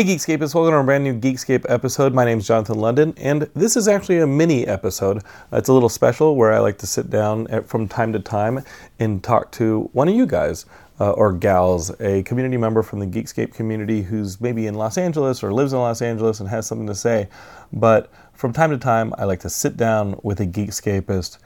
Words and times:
Hey 0.00 0.16
Geekscapists, 0.16 0.54
welcome 0.54 0.72
to 0.72 0.78
a 0.78 0.82
brand 0.82 1.04
new 1.04 1.12
Geekscape 1.12 1.66
episode. 1.68 2.14
My 2.14 2.24
name 2.24 2.38
is 2.38 2.46
Jonathan 2.46 2.78
London, 2.78 3.12
and 3.18 3.42
this 3.54 3.76
is 3.76 3.86
actually 3.86 4.20
a 4.20 4.26
mini 4.26 4.66
episode. 4.66 5.22
It's 5.52 5.68
a 5.68 5.74
little 5.74 5.90
special 5.90 6.36
where 6.36 6.54
I 6.54 6.58
like 6.58 6.78
to 6.78 6.86
sit 6.86 7.10
down 7.10 7.46
at, 7.48 7.68
from 7.68 7.86
time 7.86 8.10
to 8.14 8.18
time 8.18 8.64
and 8.98 9.22
talk 9.22 9.52
to 9.52 9.90
one 9.92 10.08
of 10.08 10.14
you 10.14 10.24
guys 10.24 10.64
uh, 11.00 11.10
or 11.10 11.34
gals, 11.34 11.90
a 12.00 12.22
community 12.22 12.56
member 12.56 12.82
from 12.82 13.00
the 13.00 13.06
Geekscape 13.06 13.52
community 13.52 14.00
who's 14.00 14.40
maybe 14.40 14.66
in 14.66 14.74
Los 14.74 14.96
Angeles 14.96 15.42
or 15.42 15.52
lives 15.52 15.74
in 15.74 15.80
Los 15.80 16.00
Angeles 16.00 16.40
and 16.40 16.48
has 16.48 16.66
something 16.66 16.86
to 16.86 16.94
say. 16.94 17.28
But 17.70 18.10
from 18.32 18.54
time 18.54 18.70
to 18.70 18.78
time, 18.78 19.12
I 19.18 19.24
like 19.24 19.40
to 19.40 19.50
sit 19.50 19.76
down 19.76 20.18
with 20.22 20.40
a 20.40 20.46
Geekscapist 20.46 21.36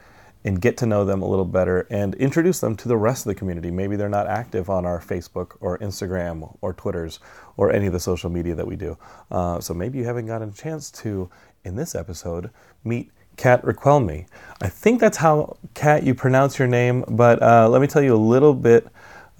and 0.45 0.61
get 0.61 0.77
to 0.77 0.85
know 0.85 1.03
them 1.03 1.23
a 1.23 1.27
little 1.27 1.43
better 1.43 1.87
and 1.89 2.13
introduce 2.15 2.59
them 2.59 2.75
to 2.75 2.87
the 2.87 2.95
rest 2.95 3.25
of 3.25 3.31
the 3.31 3.35
community. 3.35 3.71
Maybe 3.71 3.95
they're 3.95 4.07
not 4.07 4.27
active 4.27 4.69
on 4.69 4.85
our 4.85 4.99
Facebook 4.99 5.57
or 5.59 5.79
Instagram 5.79 6.55
or 6.61 6.71
Twitters 6.71 7.19
or 7.57 7.73
any 7.73 7.87
of 7.87 7.93
the 7.93 7.99
social 7.99 8.29
media 8.29 8.53
that 8.53 8.67
we 8.67 8.75
do. 8.75 8.95
Uh, 9.31 9.59
so 9.59 9.73
maybe 9.73 9.97
you 9.97 10.05
haven't 10.05 10.27
gotten 10.27 10.49
a 10.49 10.51
chance 10.53 10.91
to, 10.91 11.31
in 11.63 11.75
this 11.75 11.95
episode, 11.95 12.51
meet 12.83 13.11
Kat 13.37 13.63
Requelme. 13.63 14.27
I 14.61 14.69
think 14.69 14.99
that's 14.99 15.17
how, 15.17 15.57
Kat, 15.73 16.03
you 16.03 16.13
pronounce 16.13 16.59
your 16.59 16.67
name, 16.67 17.03
but 17.09 17.41
uh, 17.41 17.67
let 17.67 17.81
me 17.81 17.87
tell 17.87 18.03
you 18.03 18.13
a 18.13 18.15
little 18.15 18.53
bit 18.53 18.87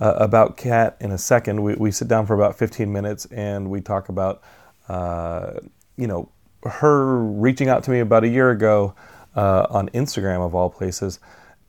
uh, 0.01 0.15
about 0.17 0.57
Kat 0.57 0.97
in 0.99 1.11
a 1.11 1.19
second. 1.19 1.61
We, 1.61 1.75
we 1.75 1.91
sit 1.91 2.07
down 2.07 2.25
for 2.25 2.33
about 2.33 2.57
15 2.57 2.91
minutes 2.91 3.25
and 3.27 3.69
we 3.69 3.79
talk 3.79 4.09
about, 4.09 4.41
uh, 4.89 5.59
you 5.97 6.07
know, 6.07 6.29
her 6.63 7.23
reaching 7.23 7.69
out 7.69 7.83
to 7.83 7.91
me 7.91 7.99
about 7.99 8.23
a 8.23 8.27
year 8.27 8.49
ago 8.49 8.95
uh, 9.35 9.67
on 9.69 9.89
Instagram, 9.89 10.45
of 10.45 10.55
all 10.55 10.69
places, 10.69 11.19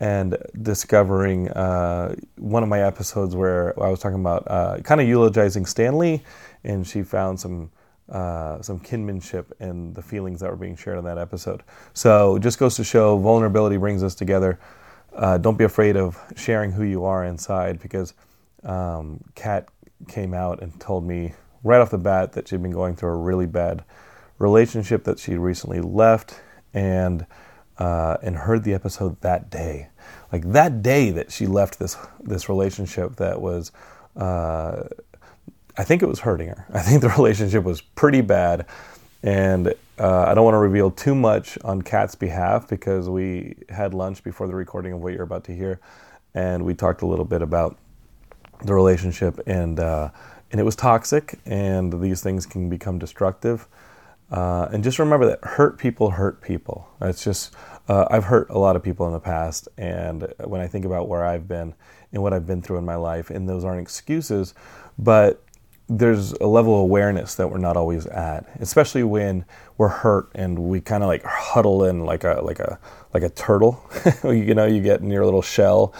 and 0.00 0.36
discovering 0.62 1.48
uh, 1.50 2.14
one 2.36 2.62
of 2.62 2.68
my 2.68 2.80
episodes 2.82 3.34
where 3.34 3.78
I 3.82 3.88
was 3.88 4.00
talking 4.00 4.20
about 4.20 4.44
uh, 4.46 4.78
kind 4.82 5.00
of 5.00 5.08
eulogizing 5.08 5.66
Stan 5.66 5.98
Lee, 5.98 6.22
and 6.64 6.86
she 6.86 7.02
found 7.02 7.40
some. 7.40 7.70
Uh, 8.08 8.62
some 8.62 8.78
kinship 8.78 9.52
and 9.58 9.92
the 9.96 10.00
feelings 10.00 10.38
that 10.38 10.48
were 10.48 10.56
being 10.56 10.76
shared 10.76 10.96
in 10.96 11.04
that 11.04 11.18
episode. 11.18 11.64
So, 11.92 12.36
it 12.36 12.40
just 12.40 12.56
goes 12.56 12.76
to 12.76 12.84
show 12.84 13.18
vulnerability 13.18 13.78
brings 13.78 14.04
us 14.04 14.14
together. 14.14 14.60
Uh, 15.12 15.38
don't 15.38 15.58
be 15.58 15.64
afraid 15.64 15.96
of 15.96 16.16
sharing 16.36 16.70
who 16.70 16.84
you 16.84 17.04
are 17.04 17.24
inside 17.24 17.80
because 17.80 18.14
um, 18.62 19.24
Kat 19.34 19.68
came 20.06 20.34
out 20.34 20.62
and 20.62 20.78
told 20.80 21.04
me 21.04 21.32
right 21.64 21.80
off 21.80 21.90
the 21.90 21.98
bat 21.98 22.32
that 22.34 22.48
she'd 22.48 22.62
been 22.62 22.70
going 22.70 22.94
through 22.94 23.10
a 23.10 23.16
really 23.16 23.46
bad 23.46 23.82
relationship 24.38 25.04
that 25.04 25.18
she 25.18 25.36
recently 25.36 25.80
left 25.80 26.40
and 26.74 27.26
uh, 27.78 28.16
and 28.22 28.36
heard 28.36 28.64
the 28.64 28.74
episode 28.74 29.20
that 29.20 29.50
day, 29.50 29.88
like 30.32 30.52
that 30.52 30.82
day 30.82 31.10
that 31.10 31.30
she 31.32 31.46
left 31.46 31.78
this 31.78 31.96
this 32.22 32.48
relationship 32.48 33.16
that 33.16 33.40
was, 33.40 33.72
uh, 34.16 34.84
I 35.76 35.84
think 35.84 36.02
it 36.02 36.06
was 36.06 36.20
hurting 36.20 36.48
her. 36.48 36.66
I 36.72 36.80
think 36.80 37.02
the 37.02 37.08
relationship 37.18 37.64
was 37.64 37.80
pretty 37.80 38.20
bad, 38.20 38.66
and 39.22 39.74
uh, 39.98 40.24
I 40.28 40.34
don't 40.34 40.44
want 40.44 40.54
to 40.54 40.58
reveal 40.58 40.90
too 40.90 41.14
much 41.14 41.58
on 41.64 41.82
Kat's 41.82 42.14
behalf 42.14 42.68
because 42.68 43.08
we 43.08 43.56
had 43.68 43.94
lunch 43.94 44.22
before 44.22 44.46
the 44.46 44.54
recording 44.54 44.92
of 44.92 45.00
what 45.02 45.12
you're 45.12 45.22
about 45.22 45.44
to 45.44 45.54
hear, 45.54 45.80
and 46.34 46.64
we 46.64 46.74
talked 46.74 47.02
a 47.02 47.06
little 47.06 47.24
bit 47.24 47.42
about 47.42 47.78
the 48.64 48.72
relationship 48.72 49.38
and 49.46 49.78
uh, 49.80 50.10
and 50.50 50.60
it 50.60 50.64
was 50.64 50.76
toxic, 50.76 51.38
and 51.44 52.00
these 52.00 52.22
things 52.22 52.46
can 52.46 52.68
become 52.68 52.98
destructive. 52.98 53.66
Uh, 54.30 54.68
and 54.72 54.82
just 54.82 54.98
remember 54.98 55.26
that 55.26 55.38
hurt 55.42 55.78
people 55.78 56.10
hurt 56.10 56.40
people. 56.40 56.88
It's 57.00 57.22
just, 57.22 57.54
uh, 57.88 58.06
I've 58.10 58.24
hurt 58.24 58.50
a 58.50 58.58
lot 58.58 58.76
of 58.76 58.82
people 58.82 59.06
in 59.06 59.12
the 59.12 59.20
past. 59.20 59.68
And 59.78 60.32
when 60.44 60.60
I 60.60 60.66
think 60.66 60.84
about 60.84 61.08
where 61.08 61.24
I've 61.24 61.46
been 61.46 61.74
and 62.12 62.22
what 62.22 62.32
I've 62.32 62.46
been 62.46 62.62
through 62.62 62.78
in 62.78 62.84
my 62.84 62.96
life, 62.96 63.30
and 63.30 63.48
those 63.48 63.64
aren't 63.64 63.80
excuses, 63.80 64.54
but 64.98 65.42
there's 65.88 66.32
a 66.32 66.46
level 66.46 66.74
of 66.74 66.80
awareness 66.80 67.36
that 67.36 67.48
we're 67.48 67.58
not 67.58 67.76
always 67.76 68.06
at, 68.06 68.44
especially 68.58 69.04
when 69.04 69.44
we're 69.78 69.86
hurt 69.86 70.28
and 70.34 70.58
we 70.58 70.80
kind 70.80 71.04
of 71.04 71.06
like 71.06 71.22
huddle 71.22 71.84
in 71.84 72.04
like 72.04 72.24
a, 72.24 72.40
like 72.42 72.58
a, 72.58 72.80
like 73.14 73.22
a 73.22 73.28
turtle, 73.30 73.88
you 74.24 74.54
know, 74.54 74.66
you 74.66 74.82
get 74.82 75.00
in 75.00 75.10
your 75.10 75.24
little 75.24 75.42
shell 75.42 75.94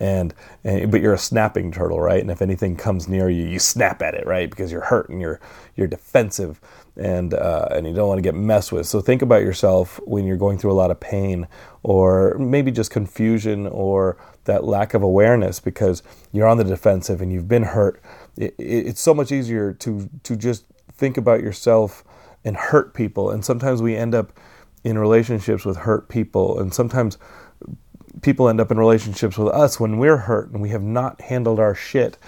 and, 0.00 0.34
and 0.64 0.90
but 0.90 1.00
you're 1.00 1.14
a 1.14 1.18
snapping 1.18 1.72
turtle, 1.72 2.00
right? 2.00 2.20
And 2.20 2.30
if 2.30 2.40
anything 2.40 2.76
comes 2.76 3.08
near 3.08 3.28
you, 3.28 3.44
you 3.46 3.58
snap 3.58 4.02
at 4.02 4.14
it, 4.14 4.26
right? 4.26 4.48
Because 4.48 4.70
you're 4.70 4.82
hurt 4.82 5.08
and 5.08 5.20
you're 5.20 5.40
you're 5.76 5.86
defensive, 5.88 6.60
and 6.96 7.34
uh, 7.34 7.68
and 7.70 7.86
you 7.86 7.94
don't 7.94 8.08
want 8.08 8.18
to 8.18 8.22
get 8.22 8.34
messed 8.34 8.72
with. 8.72 8.86
So 8.86 9.00
think 9.00 9.22
about 9.22 9.42
yourself 9.42 10.00
when 10.04 10.24
you're 10.24 10.36
going 10.36 10.58
through 10.58 10.72
a 10.72 10.74
lot 10.74 10.90
of 10.90 11.00
pain, 11.00 11.48
or 11.82 12.36
maybe 12.38 12.70
just 12.70 12.90
confusion, 12.90 13.66
or 13.66 14.16
that 14.44 14.64
lack 14.64 14.94
of 14.94 15.02
awareness, 15.02 15.60
because 15.60 16.02
you're 16.32 16.46
on 16.46 16.58
the 16.58 16.64
defensive 16.64 17.20
and 17.20 17.32
you've 17.32 17.48
been 17.48 17.64
hurt. 17.64 18.02
It, 18.36 18.54
it, 18.58 18.86
it's 18.86 19.00
so 19.00 19.14
much 19.14 19.32
easier 19.32 19.72
to 19.74 20.08
to 20.22 20.36
just 20.36 20.64
think 20.92 21.16
about 21.16 21.42
yourself 21.42 22.04
and 22.44 22.56
hurt 22.56 22.94
people, 22.94 23.30
and 23.30 23.44
sometimes 23.44 23.82
we 23.82 23.96
end 23.96 24.14
up 24.14 24.32
in 24.84 24.96
relationships 24.96 25.64
with 25.64 25.78
hurt 25.78 26.08
people, 26.08 26.60
and 26.60 26.72
sometimes 26.72 27.18
people 28.22 28.48
end 28.48 28.60
up 28.60 28.70
in 28.70 28.78
relationships 28.78 29.38
with 29.38 29.48
us 29.48 29.78
when 29.78 29.98
we're 29.98 30.16
hurt 30.16 30.50
and 30.50 30.60
we 30.60 30.70
have 30.70 30.82
not 30.82 31.20
handled 31.20 31.58
our 31.60 31.74
shit. 31.74 32.18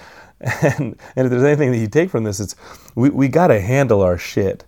And 0.62 0.96
and 1.16 1.26
if 1.26 1.30
there's 1.30 1.44
anything 1.44 1.70
that 1.70 1.76
you 1.76 1.86
take 1.86 2.08
from 2.08 2.24
this, 2.24 2.40
it's 2.40 2.56
we, 2.94 3.10
we 3.10 3.28
got 3.28 3.48
to 3.48 3.60
handle 3.60 4.00
our 4.00 4.16
shit. 4.16 4.64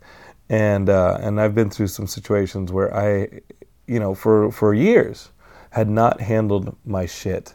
And 0.50 0.90
uh, 0.90 1.16
and 1.22 1.40
I've 1.40 1.54
been 1.54 1.70
through 1.70 1.86
some 1.86 2.06
situations 2.06 2.70
where 2.70 2.94
I, 2.94 3.40
you 3.86 3.98
know, 3.98 4.14
for 4.14 4.52
for 4.52 4.74
years 4.74 5.30
had 5.70 5.88
not 5.88 6.20
handled 6.20 6.76
my 6.84 7.06
shit, 7.06 7.54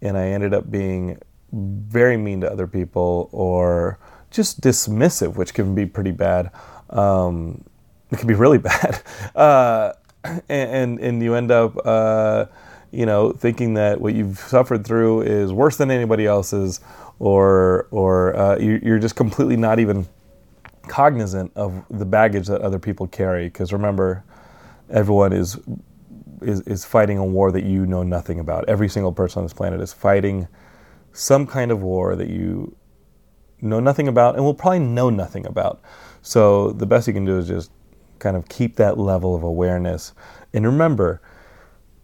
and 0.00 0.16
I 0.16 0.28
ended 0.28 0.54
up 0.54 0.70
being 0.70 1.18
very 1.52 2.16
mean 2.16 2.40
to 2.40 2.50
other 2.50 2.66
people 2.66 3.28
or 3.32 3.98
just 4.30 4.62
dismissive, 4.62 5.36
which 5.36 5.52
can 5.52 5.74
be 5.74 5.84
pretty 5.84 6.10
bad. 6.10 6.50
Um, 6.88 7.64
it 8.10 8.18
can 8.18 8.28
be 8.28 8.34
really 8.34 8.58
bad, 8.72 9.02
uh, 9.36 9.92
and 10.48 10.98
and 10.98 11.22
you 11.22 11.34
end 11.34 11.50
up. 11.50 11.76
Uh, 11.84 12.46
you 12.92 13.06
know, 13.06 13.32
thinking 13.32 13.74
that 13.74 14.00
what 14.00 14.14
you've 14.14 14.38
suffered 14.38 14.86
through 14.86 15.22
is 15.22 15.50
worse 15.52 15.78
than 15.78 15.90
anybody 15.90 16.26
else's, 16.26 16.80
or 17.18 17.88
or 17.90 18.36
uh, 18.36 18.58
you, 18.58 18.80
you're 18.82 18.98
just 18.98 19.16
completely 19.16 19.56
not 19.56 19.78
even 19.78 20.06
cognizant 20.88 21.50
of 21.56 21.84
the 21.90 22.04
baggage 22.04 22.46
that 22.48 22.60
other 22.60 22.78
people 22.78 23.06
carry. 23.06 23.46
Because 23.46 23.72
remember, 23.72 24.24
everyone 24.90 25.32
is, 25.32 25.58
is 26.42 26.60
is 26.62 26.84
fighting 26.84 27.16
a 27.16 27.24
war 27.24 27.50
that 27.50 27.64
you 27.64 27.86
know 27.86 28.02
nothing 28.02 28.38
about. 28.38 28.68
Every 28.68 28.90
single 28.90 29.12
person 29.12 29.40
on 29.40 29.44
this 29.46 29.54
planet 29.54 29.80
is 29.80 29.94
fighting 29.94 30.46
some 31.12 31.46
kind 31.46 31.70
of 31.70 31.82
war 31.82 32.14
that 32.14 32.28
you 32.28 32.76
know 33.62 33.80
nothing 33.80 34.06
about, 34.06 34.34
and 34.34 34.44
will 34.44 34.54
probably 34.54 34.80
know 34.80 35.08
nothing 35.08 35.46
about. 35.46 35.80
So 36.20 36.72
the 36.72 36.86
best 36.86 37.06
you 37.08 37.14
can 37.14 37.24
do 37.24 37.38
is 37.38 37.48
just 37.48 37.70
kind 38.18 38.36
of 38.36 38.48
keep 38.48 38.76
that 38.76 38.98
level 38.98 39.34
of 39.34 39.42
awareness, 39.42 40.12
and 40.52 40.66
remember 40.66 41.22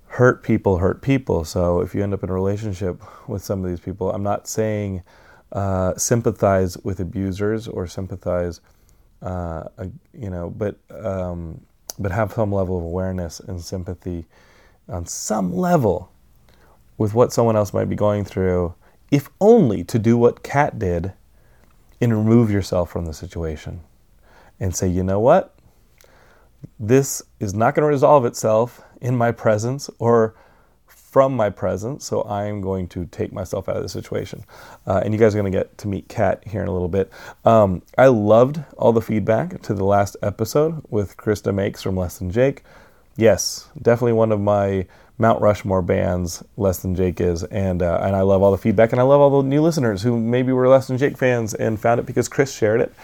hurt 0.09 0.43
people 0.43 0.79
hurt 0.79 1.03
people. 1.03 1.45
So 1.45 1.81
if 1.81 1.95
you 1.95 2.03
end 2.03 2.15
up 2.15 2.23
in 2.23 2.31
a 2.31 2.35
relationship 2.35 3.03
with 3.29 3.45
some 3.45 3.65
of 3.65 3.71
these 3.71 3.81
people, 3.81 4.11
I'm 4.11 4.23
not 4.23 4.49
saying 4.49 5.03
uh, 5.53 5.95
sympathize 5.97 6.77
with 6.79 7.01
abusers 7.01 7.69
or 7.69 7.87
sympathize 7.87 8.61
uh, 9.23 9.65
you 10.13 10.31
know, 10.31 10.51
but 10.51 10.77
um, 10.91 11.61
but 11.99 12.13
have 12.13 12.33
some 12.33 12.53
level 12.53 12.79
of 12.79 12.85
awareness 12.85 13.41
and 13.41 13.61
sympathy 13.61 14.27
on 14.89 15.07
some 15.07 15.53
level 15.53 16.13
with 16.97 17.15
what 17.15 17.33
someone 17.33 17.57
else 17.57 17.73
might 17.73 17.89
be 17.89 17.97
going 17.97 18.25
through, 18.25 18.75
if 19.11 19.29
only 19.41 19.85
to 19.85 19.99
do 19.99 20.17
what 20.17 20.43
Kat 20.43 20.79
did 20.79 21.13
and 22.01 22.17
remove 22.17 22.51
yourself 22.51 22.91
from 22.91 23.07
the 23.07 23.13
situation 23.13 23.81
and 24.61 24.75
say, 24.75 24.89
you 24.89 25.03
know 25.03 25.21
what? 25.21 25.55
This 26.79 27.23
is 27.41 27.55
not 27.55 27.75
going 27.75 27.83
to 27.83 27.89
resolve 27.89 28.25
itself 28.25 28.83
in 29.01 29.17
my 29.17 29.33
presence 29.33 29.91
or 29.99 30.35
from 30.87 31.35
my 31.35 31.49
presence, 31.49 32.05
so 32.05 32.23
I'm 32.25 32.61
going 32.61 32.87
to 32.89 33.07
take 33.07 33.33
myself 33.33 33.69
out 33.69 33.77
of 33.77 33.83
the 33.83 33.89
situation. 33.89 34.45
Uh, 34.87 35.01
and 35.03 35.15
you 35.15 35.19
guys 35.19 35.35
are 35.35 35.41
going 35.41 35.51
to 35.51 35.59
get 35.59 35.79
to 35.79 35.89
meet 35.89 36.07
Kat 36.09 36.47
here 36.47 36.61
in 36.61 36.69
a 36.69 36.73
little 36.73 36.89
bit. 36.89 37.11
Um, 37.47 37.83
I 37.97 38.09
loved 38.09 38.63
all 38.77 38.93
the 38.93 39.01
feedback 39.01 39.63
to 39.63 39.75
the 39.75 39.85
last 39.85 40.17
episode 40.23 40.85
with 40.91 41.17
Chris 41.17 41.41
DeMakes 41.41 41.83
from 41.83 41.97
Less 41.97 42.19
Than 42.19 42.31
Jake. 42.31 42.63
Yes, 43.17 43.69
definitely 43.81 44.13
one 44.13 44.33
of 44.33 44.41
my 44.41 44.87
Mount 45.17 45.41
Rushmore 45.41 45.83
bands, 45.83 46.45
Less 46.57 46.81
Than 46.81 46.95
Jake 46.95 47.21
is, 47.21 47.43
and 47.43 47.83
uh, 47.83 48.01
and 48.03 48.15
I 48.15 48.21
love 48.21 48.43
all 48.43 48.53
the 48.53 48.59
feedback, 48.59 48.93
and 48.93 49.01
I 49.01 49.05
love 49.05 49.21
all 49.21 49.43
the 49.43 49.49
new 49.49 49.63
listeners 49.63 50.03
who 50.03 50.21
maybe 50.21 50.53
were 50.53 50.69
Less 50.69 50.89
Than 50.89 50.99
Jake 50.99 51.17
fans 51.17 51.55
and 51.55 51.81
found 51.81 51.99
it 51.99 52.07
because 52.07 52.29
Chris 52.29 52.55
shared 52.55 52.81
it, 52.81 52.95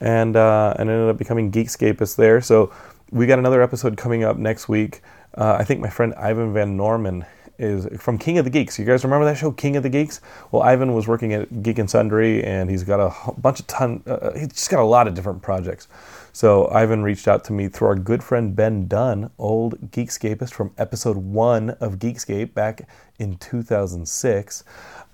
and 0.00 0.36
uh, 0.36 0.74
and 0.78 0.90
ended 0.90 1.08
up 1.08 1.18
becoming 1.18 1.52
Geekscapists 1.52 2.16
there. 2.16 2.40
So 2.40 2.72
we 3.12 3.26
got 3.26 3.38
another 3.38 3.62
episode 3.62 3.96
coming 3.98 4.24
up 4.24 4.38
next 4.38 4.68
week. 4.70 5.02
Uh, 5.36 5.56
I 5.58 5.64
think 5.64 5.80
my 5.80 5.90
friend 5.90 6.14
Ivan 6.14 6.54
Van 6.54 6.78
Norman 6.78 7.26
is 7.58 7.86
from 8.00 8.16
King 8.16 8.38
of 8.38 8.46
the 8.46 8.50
Geeks. 8.50 8.78
You 8.78 8.86
guys 8.86 9.04
remember 9.04 9.26
that 9.26 9.36
show, 9.36 9.52
King 9.52 9.76
of 9.76 9.82
the 9.82 9.90
Geeks? 9.90 10.22
Well, 10.50 10.62
Ivan 10.62 10.94
was 10.94 11.06
working 11.06 11.34
at 11.34 11.62
Geek 11.62 11.78
and 11.78 11.90
Sundry, 11.90 12.42
and 12.42 12.70
he's 12.70 12.84
got 12.84 13.00
a 13.00 13.32
bunch 13.32 13.60
of 13.60 13.66
ton. 13.66 14.02
Uh, 14.06 14.32
he's 14.32 14.48
just 14.48 14.70
got 14.70 14.80
a 14.80 14.84
lot 14.84 15.06
of 15.06 15.12
different 15.14 15.42
projects. 15.42 15.88
So 16.32 16.68
Ivan 16.68 17.02
reached 17.02 17.28
out 17.28 17.44
to 17.44 17.52
me 17.52 17.68
through 17.68 17.88
our 17.88 17.94
good 17.94 18.24
friend 18.24 18.56
Ben 18.56 18.88
Dunn, 18.88 19.30
old 19.38 19.90
Geekscapist 19.90 20.54
from 20.54 20.72
episode 20.78 21.18
one 21.18 21.70
of 21.80 21.98
Geekscape 21.98 22.54
back 22.54 22.88
in 23.18 23.36
2006. 23.36 24.64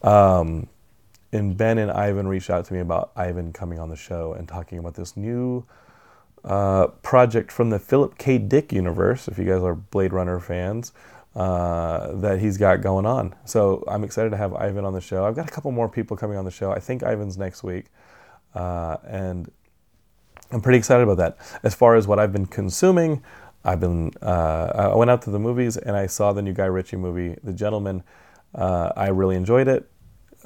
Um, 0.02 0.68
and 1.32 1.56
Ben 1.56 1.78
and 1.78 1.90
Ivan 1.90 2.28
reached 2.28 2.48
out 2.48 2.64
to 2.66 2.72
me 2.72 2.78
about 2.78 3.10
Ivan 3.16 3.52
coming 3.52 3.80
on 3.80 3.88
the 3.88 3.96
show 3.96 4.34
and 4.34 4.46
talking 4.46 4.78
about 4.78 4.94
this 4.94 5.16
new 5.16 5.66
uh, 6.44 6.88
project 7.02 7.50
from 7.52 7.70
the 7.70 7.78
Philip 7.78 8.18
K. 8.18 8.38
Dick 8.38 8.72
universe. 8.72 9.28
If 9.28 9.38
you 9.38 9.44
guys 9.44 9.62
are 9.62 9.74
Blade 9.74 10.12
Runner 10.12 10.40
fans, 10.40 10.92
uh, 11.34 12.12
that 12.14 12.40
he's 12.40 12.56
got 12.56 12.80
going 12.80 13.06
on. 13.06 13.34
So 13.44 13.84
I'm 13.86 14.02
excited 14.04 14.30
to 14.30 14.36
have 14.36 14.54
Ivan 14.54 14.84
on 14.84 14.92
the 14.92 15.00
show. 15.00 15.24
I've 15.24 15.36
got 15.36 15.48
a 15.48 15.52
couple 15.52 15.70
more 15.70 15.88
people 15.88 16.16
coming 16.16 16.36
on 16.36 16.44
the 16.44 16.50
show. 16.50 16.72
I 16.72 16.80
think 16.80 17.02
Ivan's 17.02 17.38
next 17.38 17.62
week, 17.62 17.86
uh, 18.54 18.96
and 19.06 19.50
I'm 20.50 20.60
pretty 20.60 20.78
excited 20.78 21.02
about 21.02 21.18
that. 21.18 21.60
As 21.62 21.74
far 21.74 21.94
as 21.94 22.06
what 22.06 22.18
I've 22.18 22.32
been 22.32 22.46
consuming, 22.46 23.22
I've 23.64 23.80
been 23.80 24.12
uh, 24.22 24.90
I 24.92 24.96
went 24.96 25.10
out 25.10 25.22
to 25.22 25.30
the 25.30 25.38
movies 25.38 25.76
and 25.76 25.96
I 25.96 26.06
saw 26.06 26.32
the 26.32 26.42
new 26.42 26.52
Guy 26.52 26.66
Ritchie 26.66 26.96
movie, 26.96 27.36
The 27.44 27.52
Gentlemen. 27.52 28.02
Uh, 28.54 28.92
I 28.96 29.08
really 29.08 29.36
enjoyed 29.36 29.68
it. 29.68 29.90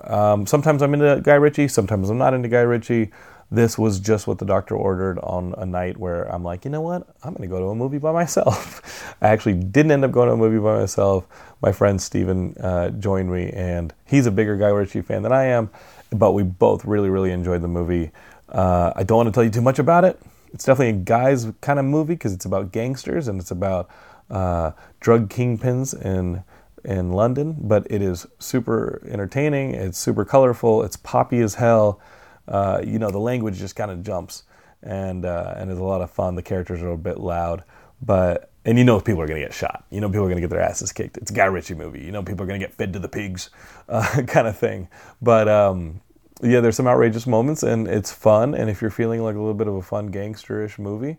Um, 0.05 0.47
sometimes 0.47 0.83
I'm 0.83 0.93
into 0.95 1.21
Guy 1.23 1.35
Ritchie, 1.35 1.69
sometimes 1.69 2.11
I'm 2.11 2.19
not 2.19 2.35
into 2.35 2.49
Guy 2.49 2.63
Ritchie. 2.63 3.13
This 3.53 3.77
was 3.77 4.01
just 4.01 4.27
what 4.27 4.39
the 4.39 4.47
doctor 4.47 4.75
ordered 4.75 5.19
on 5.19 5.55
a 5.59 5.67
night 5.67 5.99
where 5.99 6.25
I'm 6.25 6.43
like, 6.43 6.65
you 6.65 6.71
know 6.71 6.81
what? 6.81 7.07
I'm 7.23 7.35
going 7.35 7.47
to 7.47 7.55
go 7.55 7.61
to 7.61 7.67
a 7.67 7.75
movie 7.75 7.99
by 7.99 8.11
myself. 8.23 9.15
I 9.21 9.29
actually 9.29 9.53
didn't 9.53 9.93
end 9.93 10.07
up 10.07 10.11
going 10.11 10.29
to 10.29 10.33
a 10.33 10.37
movie 10.39 10.59
by 10.59 10.81
myself. 10.81 11.29
My 11.61 11.71
friend 11.71 12.01
Steven 12.01 12.57
uh, 12.59 12.89
joined 12.91 13.31
me, 13.31 13.51
and 13.51 13.93
he's 14.07 14.25
a 14.25 14.31
bigger 14.31 14.57
Guy 14.57 14.69
Ritchie 14.69 15.03
fan 15.03 15.23
than 15.23 15.33
I 15.33 15.45
am, 15.45 15.69
but 16.11 16.33
we 16.33 16.45
both 16.45 16.87
really, 16.87 17.11
really 17.11 17.31
enjoyed 17.31 17.61
the 17.61 17.69
movie. 17.69 18.11
Uh, 18.49 18.95
I 18.97 19.03
don't 19.03 19.19
want 19.19 19.27
to 19.27 19.33
tell 19.33 19.45
you 19.45 19.51
too 19.51 19.61
much 19.61 19.79
about 19.79 20.05
it. 20.05 20.19
It's 20.55 20.65
definitely 20.65 21.01
a 21.01 21.05
guy's 21.05 21.47
kind 21.61 21.79
of 21.79 21.85
movie 21.85 22.15
because 22.15 22.33
it's 22.33 22.47
about 22.47 22.73
gangsters 22.73 23.29
and 23.29 23.39
it's 23.39 23.51
about 23.51 23.91
uh, 24.31 24.73
drug 25.01 25.29
kingpins 25.29 25.95
in 26.03 26.43
in 26.85 27.13
London. 27.13 27.57
But 27.61 27.87
it 27.91 28.01
is 28.01 28.27
super 28.39 29.07
entertaining. 29.07 29.75
It's 29.75 29.99
super 29.99 30.25
colorful. 30.25 30.83
It's 30.83 30.97
poppy 30.97 31.41
as 31.41 31.55
hell. 31.57 32.01
Uh, 32.49 32.81
you 32.85 32.99
know, 32.99 33.11
the 33.11 33.19
language 33.19 33.59
just 33.59 33.77
kind 33.77 33.91
of 33.91 34.03
jumps 34.03 34.45
and 34.83 35.25
uh, 35.25 35.55
and 35.57 35.71
it's 35.71 35.81
a 35.81 35.85
lot 35.85 36.01
of 36.01 36.11
fun. 36.11 36.35
The 36.35 36.43
characters 36.43 36.83
are 36.83 36.91
a 36.91 36.99
bit 36.99 37.19
loud, 37.19 37.65
but 38.01 38.51
and 38.65 38.79
you 38.79 38.85
know 38.85 39.01
people 39.01 39.23
are 39.23 39.27
gonna 39.27 39.41
get 39.41 39.55
shot. 39.55 39.85
You 39.91 40.01
know 40.01 40.09
people 40.09 40.25
are 40.25 40.29
gonna 40.29 40.41
get 40.41 40.51
their 40.51 40.61
asses 40.61 40.93
kicked. 40.93 41.17
It's 41.17 41.31
a 41.31 41.35
Guy 41.35 41.47
Ritchie 41.47 41.75
movie. 41.75 42.01
You 42.01 42.13
know 42.13 42.23
people 42.23 42.43
are 42.45 42.47
gonna 42.47 42.59
get 42.59 42.75
fed 42.75 42.93
to 42.95 42.99
the 42.99 43.09
pigs, 43.09 43.51
uh, 43.89 44.23
kind 44.27 44.47
of 44.47 44.57
thing. 44.57 44.89
But 45.21 45.49
um, 45.49 46.01
yeah, 46.43 46.61
there's 46.61 46.77
some 46.77 46.89
outrageous 46.89 47.27
moments 47.27 47.63
and 47.63 47.87
it's 47.87 48.13
fun. 48.13 48.55
And 48.55 48.69
if 48.69 48.83
you're 48.83 48.91
feeling 48.91 49.23
like 49.23 49.37
a 49.37 49.39
little 49.39 49.55
bit 49.55 49.69
of 49.69 49.75
a 49.75 49.83
fun 49.83 50.11
gangsterish 50.11 50.79
movie 50.79 51.19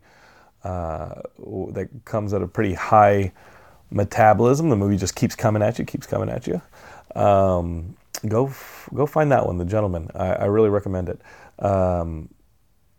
uh, 0.64 1.22
that 1.72 1.90
comes 2.04 2.34
at 2.34 2.42
a 2.42 2.48
pretty 2.48 2.74
high 2.74 3.32
metabolism, 3.90 4.70
the 4.70 4.76
movie 4.76 4.98
just 4.98 5.16
keeps 5.16 5.36
coming 5.36 5.62
at 5.62 5.80
you, 5.80 5.86
keeps 5.86 6.06
coming 6.06 6.30
at 6.30 6.46
you. 6.46 6.62
Um, 7.16 7.96
go 8.28 8.48
f- 8.48 8.90
go 8.94 9.06
find 9.06 9.32
that 9.32 9.46
one, 9.46 9.58
The 9.58 9.66
Gentlemen. 9.66 10.10
I, 10.16 10.34
I 10.34 10.46
really 10.46 10.70
recommend 10.70 11.10
it. 11.10 11.22
Um, 11.60 12.30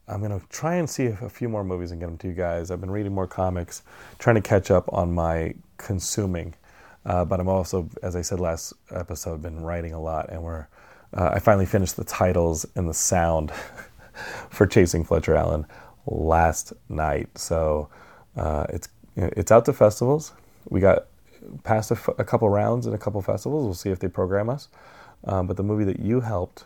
I'm 0.06 0.20
gonna 0.20 0.40
try 0.50 0.74
and 0.76 0.88
see 0.88 1.06
a 1.06 1.28
few 1.28 1.48
more 1.48 1.64
movies 1.64 1.90
and 1.90 2.00
get 2.00 2.06
them 2.06 2.18
to 2.18 2.28
you 2.28 2.34
guys. 2.34 2.70
I've 2.70 2.80
been 2.80 2.90
reading 2.90 3.14
more 3.14 3.26
comics, 3.26 3.82
trying 4.18 4.36
to 4.36 4.42
catch 4.42 4.70
up 4.70 4.92
on 4.92 5.14
my 5.14 5.54
consuming. 5.78 6.54
Uh, 7.06 7.24
but 7.24 7.38
I'm 7.40 7.48
also, 7.48 7.88
as 8.02 8.16
I 8.16 8.22
said 8.22 8.40
last 8.40 8.72
episode, 8.90 9.42
been 9.42 9.60
writing 9.60 9.92
a 9.92 10.00
lot, 10.00 10.30
and 10.30 10.42
we're 10.42 10.66
uh, 11.14 11.30
I 11.34 11.38
finally 11.38 11.66
finished 11.66 11.96
the 11.96 12.04
titles 12.04 12.66
and 12.74 12.88
the 12.88 12.94
sound 12.94 13.52
for 14.50 14.66
Chasing 14.66 15.04
Fletcher 15.04 15.34
Allen 15.36 15.66
last 16.06 16.72
night. 16.88 17.36
So 17.38 17.88
uh, 18.36 18.66
it's 18.70 18.88
it's 19.16 19.52
out 19.52 19.64
to 19.66 19.72
festivals. 19.72 20.32
We 20.68 20.80
got 20.80 21.06
past 21.62 21.90
a, 21.90 21.94
f- 21.94 22.08
a 22.18 22.24
couple 22.24 22.48
rounds 22.48 22.86
in 22.86 22.94
a 22.94 22.98
couple 22.98 23.20
festivals. 23.22 23.64
We'll 23.64 23.74
see 23.74 23.90
if 23.90 24.00
they 24.00 24.08
program 24.08 24.48
us. 24.50 24.68
Um, 25.26 25.46
but 25.46 25.56
the 25.56 25.62
movie 25.62 25.84
that 25.84 26.00
you 26.00 26.20
helped 26.20 26.64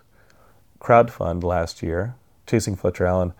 crowdfund 0.81 1.43
last 1.43 1.83
year, 1.83 2.15
Chasing 2.47 2.77
Fletcher 2.77 3.07
Allen, 3.07 3.33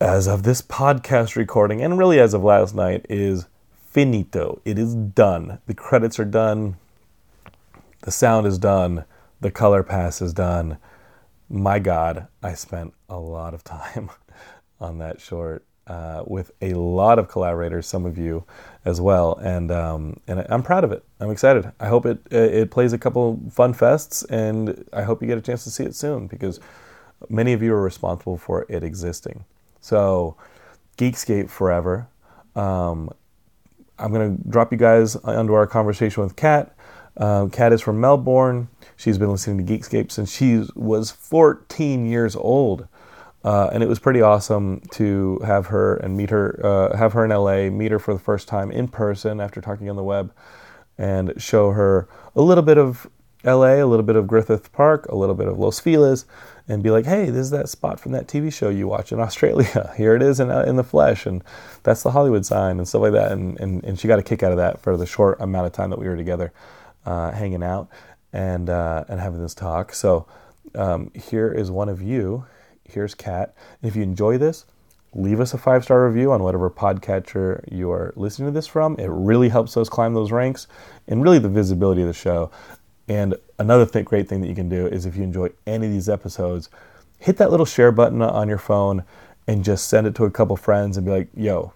as 0.00 0.26
of 0.26 0.42
this 0.42 0.62
podcast 0.62 1.36
recording, 1.36 1.82
and 1.82 1.98
really 1.98 2.18
as 2.18 2.34
of 2.34 2.42
last 2.42 2.74
night, 2.74 3.06
is 3.08 3.46
finito. 3.90 4.60
It 4.64 4.78
is 4.78 4.94
done. 4.94 5.58
The 5.66 5.74
credits 5.74 6.18
are 6.18 6.24
done. 6.24 6.76
The 8.02 8.10
sound 8.10 8.46
is 8.46 8.58
done 8.58 9.04
the 9.40 9.50
color 9.50 9.82
pass 9.82 10.22
is 10.22 10.32
done. 10.32 10.78
My 11.48 11.78
God, 11.78 12.28
I 12.42 12.54
spent 12.54 12.94
a 13.08 13.18
lot 13.18 13.54
of 13.54 13.62
time 13.64 14.10
on 14.80 14.98
that 14.98 15.20
short 15.20 15.64
uh, 15.86 16.24
with 16.26 16.50
a 16.60 16.74
lot 16.74 17.18
of 17.18 17.28
collaborators, 17.28 17.86
some 17.86 18.04
of 18.04 18.18
you 18.18 18.44
as 18.84 19.00
well, 19.00 19.36
and 19.36 19.70
um, 19.70 20.20
and 20.26 20.44
I'm 20.48 20.62
proud 20.62 20.84
of 20.84 20.92
it. 20.92 21.04
I'm 21.20 21.30
excited. 21.30 21.70
I 21.78 21.88
hope 21.88 22.06
it 22.06 22.20
it 22.30 22.70
plays 22.70 22.92
a 22.92 22.98
couple 22.98 23.40
fun 23.50 23.74
fests, 23.74 24.24
and 24.30 24.84
I 24.92 25.02
hope 25.02 25.22
you 25.22 25.28
get 25.28 25.38
a 25.38 25.42
chance 25.42 25.64
to 25.64 25.70
see 25.70 25.84
it 25.84 25.94
soon 25.94 26.26
because 26.26 26.60
many 27.28 27.52
of 27.52 27.62
you 27.62 27.72
are 27.74 27.82
responsible 27.82 28.36
for 28.36 28.66
it 28.68 28.82
existing. 28.82 29.44
So, 29.80 30.36
Geekscape 30.98 31.48
forever. 31.48 32.08
Um, 32.54 33.10
I'm 33.98 34.12
gonna 34.12 34.36
drop 34.48 34.72
you 34.72 34.78
guys 34.78 35.16
onto 35.16 35.52
our 35.52 35.66
conversation 35.66 36.22
with 36.22 36.36
Kat. 36.36 36.74
Uh, 37.16 37.46
Kat 37.46 37.72
is 37.72 37.80
from 37.80 38.00
Melbourne. 38.00 38.68
She's 38.96 39.18
been 39.18 39.30
listening 39.30 39.64
to 39.64 39.72
Geekscape 39.72 40.10
since 40.10 40.34
she 40.34 40.64
was 40.74 41.10
14 41.10 42.06
years 42.06 42.36
old. 42.36 42.88
Uh, 43.46 43.70
and 43.72 43.80
it 43.80 43.88
was 43.88 44.00
pretty 44.00 44.20
awesome 44.20 44.80
to 44.90 45.38
have 45.46 45.66
her 45.66 45.94
and 45.98 46.16
meet 46.16 46.30
her, 46.30 46.60
uh, 46.66 46.96
have 46.96 47.12
her 47.12 47.24
in 47.24 47.30
LA, 47.30 47.70
meet 47.70 47.92
her 47.92 47.98
for 48.00 48.12
the 48.12 48.18
first 48.18 48.48
time 48.48 48.72
in 48.72 48.88
person 48.88 49.40
after 49.40 49.60
talking 49.60 49.88
on 49.88 49.94
the 49.94 50.02
web, 50.02 50.34
and 50.98 51.32
show 51.40 51.70
her 51.70 52.08
a 52.34 52.42
little 52.42 52.64
bit 52.64 52.76
of 52.76 53.08
LA, 53.44 53.74
a 53.74 53.86
little 53.86 54.02
bit 54.02 54.16
of 54.16 54.26
Griffith 54.26 54.72
Park, 54.72 55.06
a 55.06 55.14
little 55.14 55.36
bit 55.36 55.46
of 55.46 55.60
Los 55.60 55.78
Feliz, 55.78 56.24
and 56.66 56.82
be 56.82 56.90
like, 56.90 57.06
hey, 57.06 57.26
this 57.26 57.42
is 57.42 57.50
that 57.50 57.68
spot 57.68 58.00
from 58.00 58.10
that 58.10 58.26
TV 58.26 58.52
show 58.52 58.68
you 58.68 58.88
watch 58.88 59.12
in 59.12 59.20
Australia. 59.26 59.94
Here 59.96 60.16
it 60.16 60.22
is 60.22 60.40
in, 60.40 60.50
uh, 60.50 60.62
in 60.62 60.74
the 60.74 60.82
flesh, 60.82 61.24
and 61.24 61.44
that's 61.84 62.02
the 62.02 62.10
Hollywood 62.10 62.44
sign, 62.44 62.78
and 62.78 62.88
stuff 62.88 63.02
like 63.02 63.12
that. 63.12 63.30
And, 63.30 63.60
and, 63.60 63.84
and 63.84 63.96
she 63.96 64.08
got 64.08 64.18
a 64.18 64.24
kick 64.24 64.42
out 64.42 64.50
of 64.50 64.58
that 64.58 64.80
for 64.80 64.96
the 64.96 65.06
short 65.06 65.40
amount 65.40 65.66
of 65.66 65.72
time 65.72 65.90
that 65.90 66.00
we 66.00 66.08
were 66.08 66.16
together 66.16 66.52
uh, 67.04 67.30
hanging 67.30 67.62
out 67.62 67.88
and 68.32 68.68
uh, 68.68 69.04
and 69.08 69.20
having 69.20 69.40
this 69.40 69.54
talk. 69.54 69.94
So 69.94 70.26
um, 70.74 71.12
here 71.14 71.52
is 71.52 71.70
one 71.70 71.88
of 71.88 72.02
you. 72.02 72.44
Here's 72.88 73.14
Kat. 73.14 73.54
If 73.82 73.96
you 73.96 74.02
enjoy 74.02 74.38
this, 74.38 74.64
leave 75.12 75.40
us 75.40 75.54
a 75.54 75.58
five 75.58 75.84
star 75.84 76.06
review 76.06 76.32
on 76.32 76.42
whatever 76.42 76.70
podcatcher 76.70 77.64
you 77.70 77.90
are 77.90 78.12
listening 78.16 78.48
to 78.48 78.52
this 78.52 78.66
from. 78.66 78.96
It 78.98 79.08
really 79.10 79.48
helps 79.48 79.76
us 79.76 79.88
climb 79.88 80.14
those 80.14 80.32
ranks 80.32 80.66
and 81.08 81.22
really 81.22 81.38
the 81.38 81.48
visibility 81.48 82.02
of 82.02 82.08
the 82.08 82.14
show. 82.14 82.50
And 83.08 83.34
another 83.58 83.86
th- 83.86 84.04
great 84.04 84.28
thing 84.28 84.40
that 84.40 84.48
you 84.48 84.54
can 84.54 84.68
do 84.68 84.86
is 84.86 85.06
if 85.06 85.16
you 85.16 85.22
enjoy 85.22 85.50
any 85.66 85.86
of 85.86 85.92
these 85.92 86.08
episodes, 86.08 86.68
hit 87.18 87.36
that 87.38 87.50
little 87.50 87.66
share 87.66 87.92
button 87.92 88.20
on 88.22 88.48
your 88.48 88.58
phone 88.58 89.04
and 89.46 89.64
just 89.64 89.88
send 89.88 90.06
it 90.06 90.14
to 90.16 90.24
a 90.24 90.30
couple 90.30 90.56
friends 90.56 90.96
and 90.96 91.06
be 91.06 91.12
like, 91.12 91.28
yo, 91.34 91.72